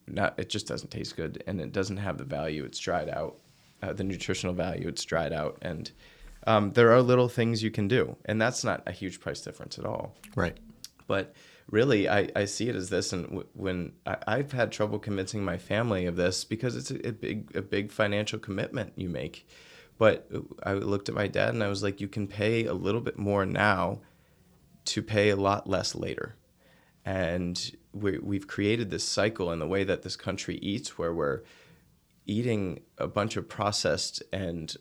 not 0.06 0.38
it 0.38 0.48
just 0.48 0.66
doesn't 0.66 0.90
taste 0.90 1.16
good, 1.16 1.42
and 1.46 1.60
it 1.60 1.72
doesn't 1.72 1.96
have 1.98 2.18
the 2.18 2.24
value. 2.24 2.64
It's 2.64 2.78
dried 2.78 3.08
out, 3.08 3.38
uh, 3.82 3.92
the 3.92 4.04
nutritional 4.04 4.54
value. 4.54 4.88
It's 4.88 5.04
dried 5.04 5.32
out, 5.32 5.58
and 5.62 5.90
um, 6.46 6.72
there 6.72 6.92
are 6.92 7.02
little 7.02 7.28
things 7.28 7.62
you 7.62 7.70
can 7.70 7.88
do, 7.88 8.16
and 8.24 8.40
that's 8.40 8.64
not 8.64 8.82
a 8.86 8.92
huge 8.92 9.20
price 9.20 9.40
difference 9.40 9.78
at 9.78 9.84
all 9.84 10.14
right. 10.34 10.56
but 11.06 11.34
really 11.70 12.08
I, 12.08 12.28
I 12.34 12.44
see 12.44 12.68
it 12.68 12.76
as 12.76 12.90
this 12.90 13.12
and 13.12 13.24
w- 13.24 13.46
when 13.54 13.92
I, 14.06 14.16
i've 14.26 14.52
had 14.52 14.72
trouble 14.72 14.98
convincing 14.98 15.44
my 15.44 15.56
family 15.56 16.06
of 16.06 16.16
this 16.16 16.44
because 16.44 16.76
it's 16.76 16.90
a, 16.90 17.08
a 17.08 17.12
big 17.12 17.54
a 17.56 17.62
big 17.62 17.92
financial 17.92 18.38
commitment 18.38 18.92
you 18.96 19.08
make 19.08 19.48
but 19.98 20.28
i 20.64 20.72
looked 20.72 21.08
at 21.08 21.14
my 21.14 21.28
dad 21.28 21.50
and 21.50 21.62
i 21.62 21.68
was 21.68 21.82
like 21.82 22.00
you 22.00 22.08
can 22.08 22.26
pay 22.26 22.64
a 22.66 22.74
little 22.74 23.00
bit 23.00 23.18
more 23.18 23.46
now 23.46 24.00
to 24.84 25.02
pay 25.02 25.30
a 25.30 25.36
lot 25.36 25.68
less 25.68 25.94
later 25.94 26.34
and 27.04 27.76
we, 27.92 28.18
we've 28.18 28.46
created 28.46 28.90
this 28.90 29.04
cycle 29.04 29.52
in 29.52 29.58
the 29.58 29.66
way 29.66 29.84
that 29.84 30.02
this 30.02 30.16
country 30.16 30.56
eats 30.56 30.98
where 30.98 31.14
we're 31.14 31.40
eating 32.26 32.80
a 32.98 33.06
bunch 33.06 33.36
of 33.36 33.48
processed 33.48 34.22
and 34.32 34.76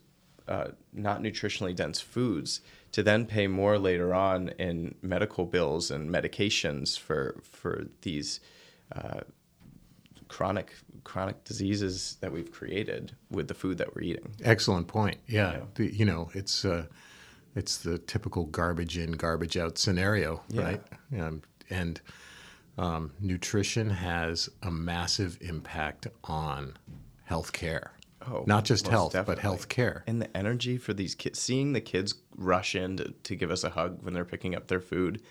uh, 0.48 0.70
not 0.94 1.22
nutritionally 1.22 1.76
dense 1.76 2.02
foods 2.02 2.62
to 2.92 3.04
then 3.04 3.26
pay 3.26 3.46
more 3.48 3.78
later 3.78 4.14
on 4.16 4.50
in 4.58 4.96
medical 5.02 5.46
bills 5.46 5.92
and 5.92 6.10
medications 6.10 6.98
for 6.98 7.40
for 7.44 7.86
these 8.02 8.40
uh, 8.96 9.20
chronic 10.28 10.74
chronic 11.04 11.44
diseases 11.44 12.18
that 12.22 12.32
we've 12.32 12.52
created 12.52 13.16
with 13.32 13.48
the 13.48 13.54
food 13.54 13.78
that 13.78 13.96
we're 13.96 14.02
eating. 14.02 14.34
Excellent 14.44 14.88
point. 14.88 15.18
Yeah, 15.28 15.52
Yeah. 15.54 15.60
The, 15.76 15.94
you 15.96 16.06
know, 16.06 16.30
it's 16.34 16.66
uh, 16.66 16.86
it's 17.56 17.78
the 17.78 17.98
typical 17.98 18.46
garbage 18.46 18.98
in, 18.98 19.12
garbage 19.14 19.58
out 19.58 19.78
scenario, 19.78 20.42
Yeah. 20.50 20.62
right? 20.64 20.84
Um, 21.20 21.42
and 21.70 22.02
um, 22.78 23.12
nutrition 23.20 23.90
has 23.90 24.50
a 24.64 24.72
massive 24.72 25.38
impact 25.42 26.08
on 26.24 26.78
healthcare. 27.30 27.90
Oh, 28.28 28.44
Not 28.46 28.66
just 28.66 28.88
health, 28.88 29.14
definitely. 29.14 29.42
but 29.44 29.60
healthcare. 29.60 30.02
And 30.06 30.22
the 30.22 30.36
energy 30.38 30.78
for 30.78 30.94
these 30.94 31.16
kids, 31.16 31.40
seeing 31.40 31.72
the 31.74 31.82
kids 31.82 32.16
rush 32.36 32.76
in 32.76 32.98
to, 32.98 33.14
to 33.24 33.36
give 33.36 33.50
us 33.50 33.64
a 33.64 33.70
hug 33.70 34.04
when 34.04 34.14
they're 34.14 34.26
picking 34.26 34.56
up 34.56 34.68
their 34.68 34.82
food, 34.82 35.22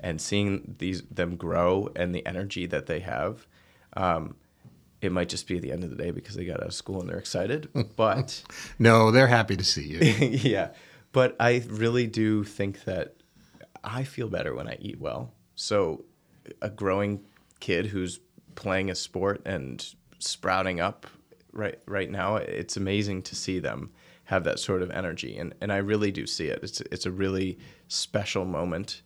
and 0.00 0.20
seeing 0.20 0.76
these 0.78 1.02
them 1.10 1.36
grow 1.36 1.88
and 1.96 2.14
the 2.14 2.24
energy 2.26 2.66
that 2.66 2.86
they 2.86 3.00
have, 3.00 3.46
um, 3.96 4.36
it 5.00 5.10
might 5.10 5.28
just 5.28 5.48
be 5.48 5.58
the 5.58 5.72
end 5.72 5.84
of 5.84 5.90
the 5.90 5.96
day 5.96 6.10
because 6.10 6.34
they 6.34 6.44
got 6.44 6.60
out 6.60 6.66
of 6.66 6.74
school 6.74 7.00
and 7.00 7.08
they're 7.08 7.18
excited. 7.18 7.68
But 7.96 8.42
No, 8.78 9.10
they're 9.10 9.26
happy 9.26 9.56
to 9.56 9.64
see 9.64 9.86
you. 9.86 9.98
yeah, 10.28 10.70
but 11.12 11.34
I 11.40 11.64
really 11.68 12.06
do 12.06 12.44
think 12.44 12.84
that 12.84 13.16
I 13.82 14.04
feel 14.04 14.28
better 14.28 14.54
when 14.54 14.68
I 14.68 14.76
eat 14.80 15.00
well. 15.00 15.32
So 15.54 16.04
a 16.62 16.68
growing 16.70 17.24
kid 17.60 17.86
who's 17.86 18.20
playing 18.54 18.90
a 18.90 18.94
sport 18.94 19.40
and 19.46 19.84
sprouting 20.18 20.78
up 20.80 21.06
right 21.52 21.78
right 21.86 22.10
now, 22.10 22.36
it's 22.36 22.76
amazing 22.76 23.22
to 23.22 23.36
see 23.36 23.58
them 23.58 23.90
have 24.24 24.44
that 24.44 24.58
sort 24.58 24.82
of 24.82 24.90
energy, 24.90 25.36
and 25.38 25.54
and 25.60 25.72
I 25.72 25.78
really 25.78 26.10
do 26.10 26.26
see 26.26 26.46
it. 26.46 26.60
It's 26.62 26.80
it's 26.80 27.06
a 27.06 27.10
really 27.10 27.58
special 27.88 28.44
moment, 28.44 29.02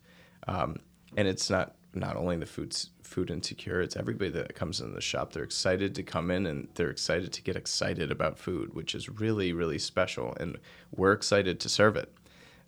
um, 0.48 0.76
and 1.16 1.28
it's 1.28 1.50
not 1.50 1.76
not 1.94 2.16
only 2.16 2.36
the 2.36 2.46
food's 2.46 2.90
food 3.02 3.30
insecure 3.30 3.82
it's 3.82 3.96
everybody 3.96 4.30
that 4.30 4.54
comes 4.54 4.80
in 4.80 4.94
the 4.94 5.00
shop. 5.00 5.32
They're 5.32 5.44
excited 5.44 5.94
to 5.96 6.02
come 6.02 6.30
in 6.30 6.46
and 6.46 6.68
they're 6.74 6.90
excited 6.90 7.32
to 7.32 7.42
get 7.42 7.56
excited 7.56 8.10
about 8.10 8.38
food 8.38 8.74
which 8.74 8.94
is 8.94 9.08
really 9.08 9.52
really 9.52 9.78
special 9.78 10.34
and 10.40 10.58
we're 10.96 11.12
excited 11.12 11.60
to 11.60 11.68
serve 11.68 11.96
it. 11.96 12.12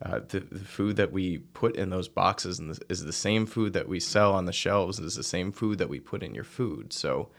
Uh, 0.02 0.20
the, 0.28 0.40
the 0.40 0.64
food 0.64 0.96
that 0.96 1.12
we 1.12 1.38
put 1.38 1.76
in 1.76 1.88
those 1.88 2.08
boxes 2.08 2.60
is 2.90 3.04
the 3.04 3.12
same 3.12 3.46
food 3.46 3.72
that 3.72 3.88
we 3.88 3.98
sell 3.98 4.34
on 4.34 4.44
the 4.44 4.52
shelves 4.52 4.98
is 4.98 5.14
the 5.14 5.22
same 5.22 5.50
food 5.50 5.78
that 5.78 5.88
we 5.88 6.00
put 6.00 6.22
in 6.22 6.34
your 6.34 6.44
food. 6.44 6.92
So 6.92 7.30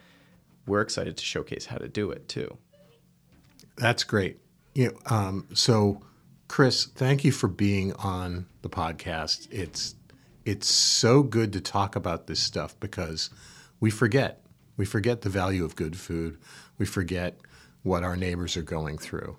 we're 0.65 0.82
excited 0.82 1.17
to 1.17 1.23
showcase 1.23 1.65
how 1.65 1.78
to 1.78 1.88
do 1.88 2.12
it 2.12 2.28
too 2.28 2.58
That's 3.78 4.04
great. 4.04 4.39
You 4.73 4.88
know, 4.88 5.15
um, 5.15 5.47
so, 5.54 6.01
Chris, 6.47 6.86
thank 6.86 7.23
you 7.23 7.32
for 7.32 7.47
being 7.47 7.93
on 7.93 8.45
the 8.62 8.69
podcast. 8.69 9.47
It's 9.51 9.95
it's 10.45 10.67
so 10.67 11.23
good 11.23 11.54
to 11.54 11.62
talk 11.62 11.95
about 11.95 12.28
this 12.28 12.39
stuff 12.39 12.80
because 12.80 13.30
we 13.80 13.89
forget 13.89 14.43
we 14.78 14.86
forget 14.86 15.21
the 15.21 15.30
value 15.30 15.63
of 15.63 15.75
good 15.75 15.97
food. 15.97 16.38
We 16.78 16.86
forget 16.86 17.39
what 17.84 18.04
our 18.04 18.15
neighbors 18.15 18.58
are 18.58 18.63
going 18.63 18.97
through, 18.97 19.38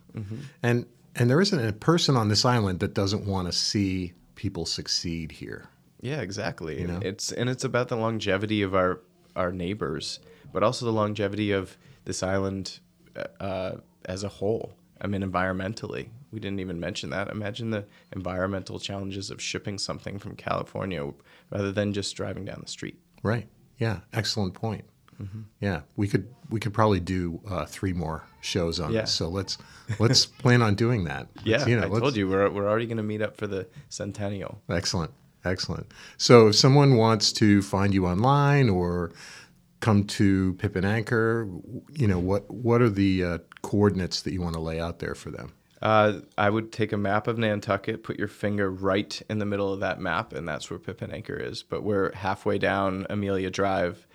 and 0.62 0.87
and 1.15 1.31
there 1.31 1.41
isn't 1.41 1.67
a 1.67 1.73
person 1.73 2.17
on 2.17 2.29
this 2.29 2.45
island 2.45 2.81
that 2.81 2.95
doesn't 2.95 3.27
want 3.27 3.47
to 3.49 3.53
see 3.53 4.12
people 4.35 4.67
succeed 4.67 5.33
here. 5.33 5.69
Yeah, 6.01 6.21
exactly. 6.21 6.81
know? 6.87 7.01
It's 7.03 7.33
and 7.33 7.49
it's 7.49 7.65
about 7.65 7.89
the 7.89 7.97
longevity 7.97 8.62
of 8.62 8.75
our 8.75 9.01
our 9.35 9.53
neighbors, 9.53 10.21
but 10.57 10.62
also 10.62 10.87
the 10.87 10.92
longevity 10.92 11.53
of 11.53 11.77
this 12.07 12.23
island 12.23 12.79
uh, 13.40 13.73
as 14.07 14.25
a 14.25 14.29
whole. 14.29 14.73
I 14.99 15.07
mean, 15.07 15.21
environmentally, 15.23 16.09
we 16.33 16.40
didn't 16.40 16.61
even 16.61 16.81
mention 16.81 17.11
that. 17.11 17.29
Imagine 17.29 17.69
the 17.69 17.85
environmental 18.12 18.79
challenges 18.79 19.31
of 19.31 19.38
shipping 19.42 19.77
something 19.77 20.19
from 20.19 20.35
California 20.35 21.12
rather 21.51 21.73
than 21.73 21.92
just 21.92 22.16
driving 22.16 22.47
down 22.47 22.61
the 22.62 22.71
street. 22.71 22.99
Right. 23.23 23.47
Yeah. 23.77 23.99
Excellent 24.14 24.55
point. 24.55 24.87
Yeah, 25.61 25.83
we 25.97 26.09
could 26.09 26.27
we 26.49 26.59
could 26.59 26.73
probably 26.73 27.01
do 27.01 27.38
uh, 27.51 27.66
three 27.66 27.92
more 27.92 28.25
shows 28.40 28.81
on 28.81 28.92
Yeah. 28.92 29.03
this. 29.03 29.12
So 29.12 29.29
let's 29.29 29.59
let's 29.99 30.25
plan 30.42 30.62
on 30.62 30.75
doing 30.75 31.05
that. 31.05 31.29
Yeah, 31.45 31.59
Let's, 31.59 31.69
you 31.69 31.79
know, 31.79 31.87
I 31.95 32.01
told 32.01 32.16
you 32.16 32.29
we're 32.29 32.49
we're 32.51 32.69
already 32.69 32.87
going 32.87 32.97
to 32.97 33.03
meet 33.03 33.21
up 33.21 33.37
for 33.37 33.47
the 33.47 33.66
centennial. 33.90 34.62
Excellent. 34.71 35.11
Excellent. 35.45 35.92
So 36.16 36.49
if 36.49 36.57
someone 36.57 36.97
wants 36.97 37.33
to 37.35 37.61
find 37.62 37.92
you 37.95 38.07
online 38.07 38.69
or 38.69 39.12
come 39.81 40.05
to 40.05 40.55
Pip 40.55 40.77
and 40.77 40.87
Anchor, 40.87 41.49
you 41.93 42.07
know, 42.07 42.19
what 42.19 42.51
what 42.51 42.81
are 42.83 42.91
the 42.91 43.25
uh, 43.25 43.39
coordinates 43.62 44.23
that 44.23 44.33
you 44.33 44.43
want 44.43 44.55
to 44.55 44.61
lay 44.61 44.81
out 44.81 44.99
there 44.99 45.15
for 45.15 45.31
them? 45.31 45.53
Uh, 45.83 46.21
I 46.39 46.49
would 46.49 46.73
take 46.73 46.93
a 46.93 46.97
map 46.97 47.27
of 47.27 47.37
Nantucket, 47.37 48.03
put 48.03 48.19
your 48.19 48.29
finger 48.29 48.71
right 48.71 49.21
in 49.29 49.39
the 49.39 49.45
middle 49.45 49.73
of 49.73 49.81
that 49.81 50.01
map, 50.01 50.33
and 50.33 50.49
that's 50.49 50.71
where 50.71 50.79
Pip 50.79 51.03
and 51.03 51.12
Anchor 51.12 51.37
is. 51.37 51.62
But 51.62 51.83
we're 51.83 52.15
halfway 52.15 52.59
down 52.59 53.07
Amelia 53.11 53.51
Drive, 53.51 54.07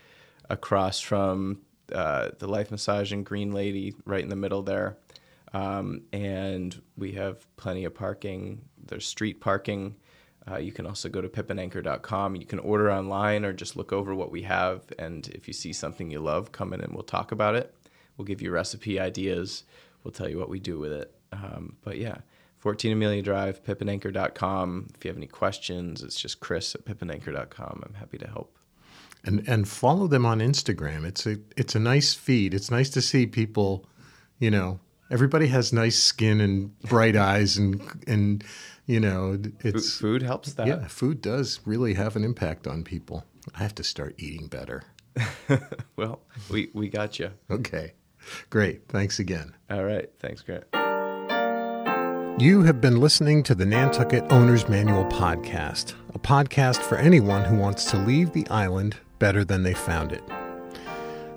across 0.50 1.00
from 1.00 1.62
uh, 1.94 2.30
the 2.40 2.48
Life 2.48 2.72
Massage 2.72 3.12
and 3.12 3.26
Green 3.26 3.52
Lady, 3.52 3.96
right 4.06 4.24
in 4.24 4.30
the 4.30 4.36
middle 4.36 4.64
there. 4.64 4.98
Um, 5.54 6.04
and 6.14 6.80
we 6.98 7.14
have 7.14 7.46
plenty 7.58 7.86
of 7.86 7.94
parking. 7.94 8.62
There's 8.86 9.06
street 9.06 9.40
parking. 9.42 9.96
Uh, 10.50 10.58
you 10.58 10.72
can 10.72 10.88
also 10.88 11.08
go 11.08 11.22
to 11.22 11.30
pipandanchor.com. 11.30 12.36
You 12.36 12.46
can 12.46 12.60
order 12.60 12.92
online 12.92 13.46
or 13.46 13.54
just 13.54 13.76
look 13.76 13.94
over 13.94 14.16
what 14.16 14.32
we 14.32 14.42
have. 14.44 14.84
And 14.98 15.28
if 15.30 15.48
you 15.48 15.54
see 15.54 15.72
something 15.72 16.10
you 16.10 16.20
love, 16.20 16.52
come 16.52 16.74
in 16.74 16.82
and 16.82 16.94
we'll 16.94 17.04
talk 17.04 17.32
about 17.32 17.56
it. 17.56 17.76
We'll 18.18 18.26
give 18.26 18.42
you 18.42 18.52
recipe 18.52 19.00
ideas. 19.00 19.64
We'll 20.04 20.12
tell 20.12 20.30
you 20.30 20.40
what 20.40 20.50
we 20.50 20.60
do 20.60 20.80
with 20.80 20.92
it. 20.94 21.14
Um, 21.32 21.76
but 21.84 21.98
yeah, 21.98 22.18
14 22.58 22.92
Amelia 22.92 23.22
Drive, 23.22 23.64
pipandanchor.com. 23.64 24.90
If 24.96 25.06
you 25.06 25.10
have 25.10 25.18
any 25.18 25.28
questions, 25.28 26.04
it's 26.04 26.20
just 26.20 26.40
chris 26.40 26.76
at 26.76 26.86
pipandanchor.com. 26.86 27.84
I'm 27.86 27.94
happy 27.96 28.18
to 28.18 28.28
help. 28.28 28.58
And 29.24 29.48
and 29.48 29.68
follow 29.68 30.08
them 30.08 30.26
on 30.26 30.40
Instagram. 30.40 31.06
It's 31.06 31.28
a 31.28 31.38
it's 31.56 31.76
a 31.76 31.80
nice 31.80 32.16
feed. 32.16 32.56
It's 32.56 32.72
nice 32.72 32.90
to 32.92 33.02
see 33.02 33.28
people, 33.28 33.86
you 34.40 34.50
know, 34.50 34.80
everybody 35.12 35.48
has 35.48 35.72
nice 35.72 36.02
skin 36.02 36.42
and 36.42 36.80
bright 36.82 37.16
eyes 37.32 37.58
and 37.58 37.82
and 38.08 38.44
you 38.86 39.00
know, 39.00 39.38
it's 39.60 39.98
food 39.98 40.22
helps 40.22 40.54
that. 40.54 40.68
yeah, 40.68 40.88
food 40.88 41.22
does 41.22 41.60
really 41.66 41.94
have 41.94 42.16
an 42.16 42.24
impact 42.24 42.68
on 42.68 42.84
people. 42.84 43.26
I 43.56 43.60
have 43.60 43.76
to 43.76 43.84
start 43.84 44.16
eating 44.18 44.48
better. 44.48 44.84
well, 45.96 46.22
we, 46.50 46.70
we 46.74 46.90
got 46.90 47.20
you. 47.20 47.32
Okay. 47.50 47.94
Great. 48.50 48.88
Thanks 48.88 49.20
again. 49.20 49.56
All 49.70 49.84
right. 49.84 50.10
Thanks, 50.20 50.42
Grant. 50.42 50.66
You 52.42 52.64
have 52.64 52.82
been 52.82 53.00
listening 53.00 53.44
to 53.44 53.56
the 53.56 53.66
Nantucket 53.66 54.24
Owner's 54.32 54.68
Manual 54.68 55.06
podcast, 55.06 55.94
a 56.14 56.20
podcast 56.20 56.78
for 56.78 56.98
anyone 56.98 57.44
who 57.44 57.58
wants 57.58 57.86
to 57.92 57.98
leave 57.98 58.32
the 58.32 58.48
island 58.48 58.98
better 59.20 59.44
than 59.44 59.64
they 59.64 59.74
found 59.74 60.12
it. 60.12 60.24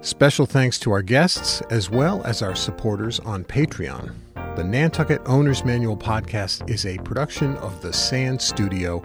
Special 0.01 0.47
thanks 0.47 0.79
to 0.81 0.93
our 0.93 1.03
guests 1.03 1.63
as 1.71 1.91
well 1.91 2.23
as 2.25 2.43
our 2.43 2.55
supporters 2.55 3.21
on 3.21 3.45
Patreon. 3.45 4.15
The 4.57 4.63
Nantucket 4.63 5.21
Owner's 5.27 5.65
Manual 5.65 5.97
podcast 5.97 6.71
is 6.71 6.87
a 6.87 6.97
production 6.99 7.57
of 7.57 7.83
the 7.83 7.93
Sand 7.93 8.41
Studio 8.41 9.03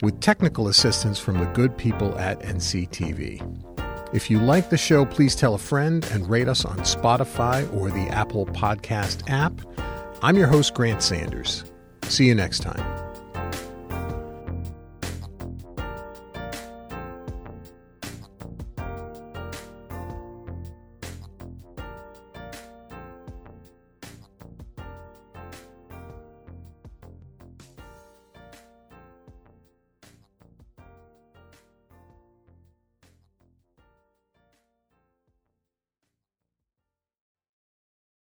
with 0.00 0.20
technical 0.20 0.68
assistance 0.68 1.18
from 1.18 1.38
the 1.38 1.44
good 1.46 1.76
people 1.76 2.18
at 2.18 2.40
NCTV. 2.40 4.14
If 4.14 4.30
you 4.30 4.38
like 4.38 4.70
the 4.70 4.78
show, 4.78 5.04
please 5.04 5.36
tell 5.36 5.54
a 5.54 5.58
friend 5.58 6.02
and 6.12 6.30
rate 6.30 6.48
us 6.48 6.64
on 6.64 6.78
Spotify 6.78 7.70
or 7.76 7.90
the 7.90 8.08
Apple 8.08 8.46
Podcast 8.46 9.28
app. 9.28 9.52
I'm 10.22 10.38
your 10.38 10.46
host, 10.46 10.72
Grant 10.72 11.02
Sanders. 11.02 11.64
See 12.04 12.26
you 12.26 12.34
next 12.34 12.60
time. 12.60 12.95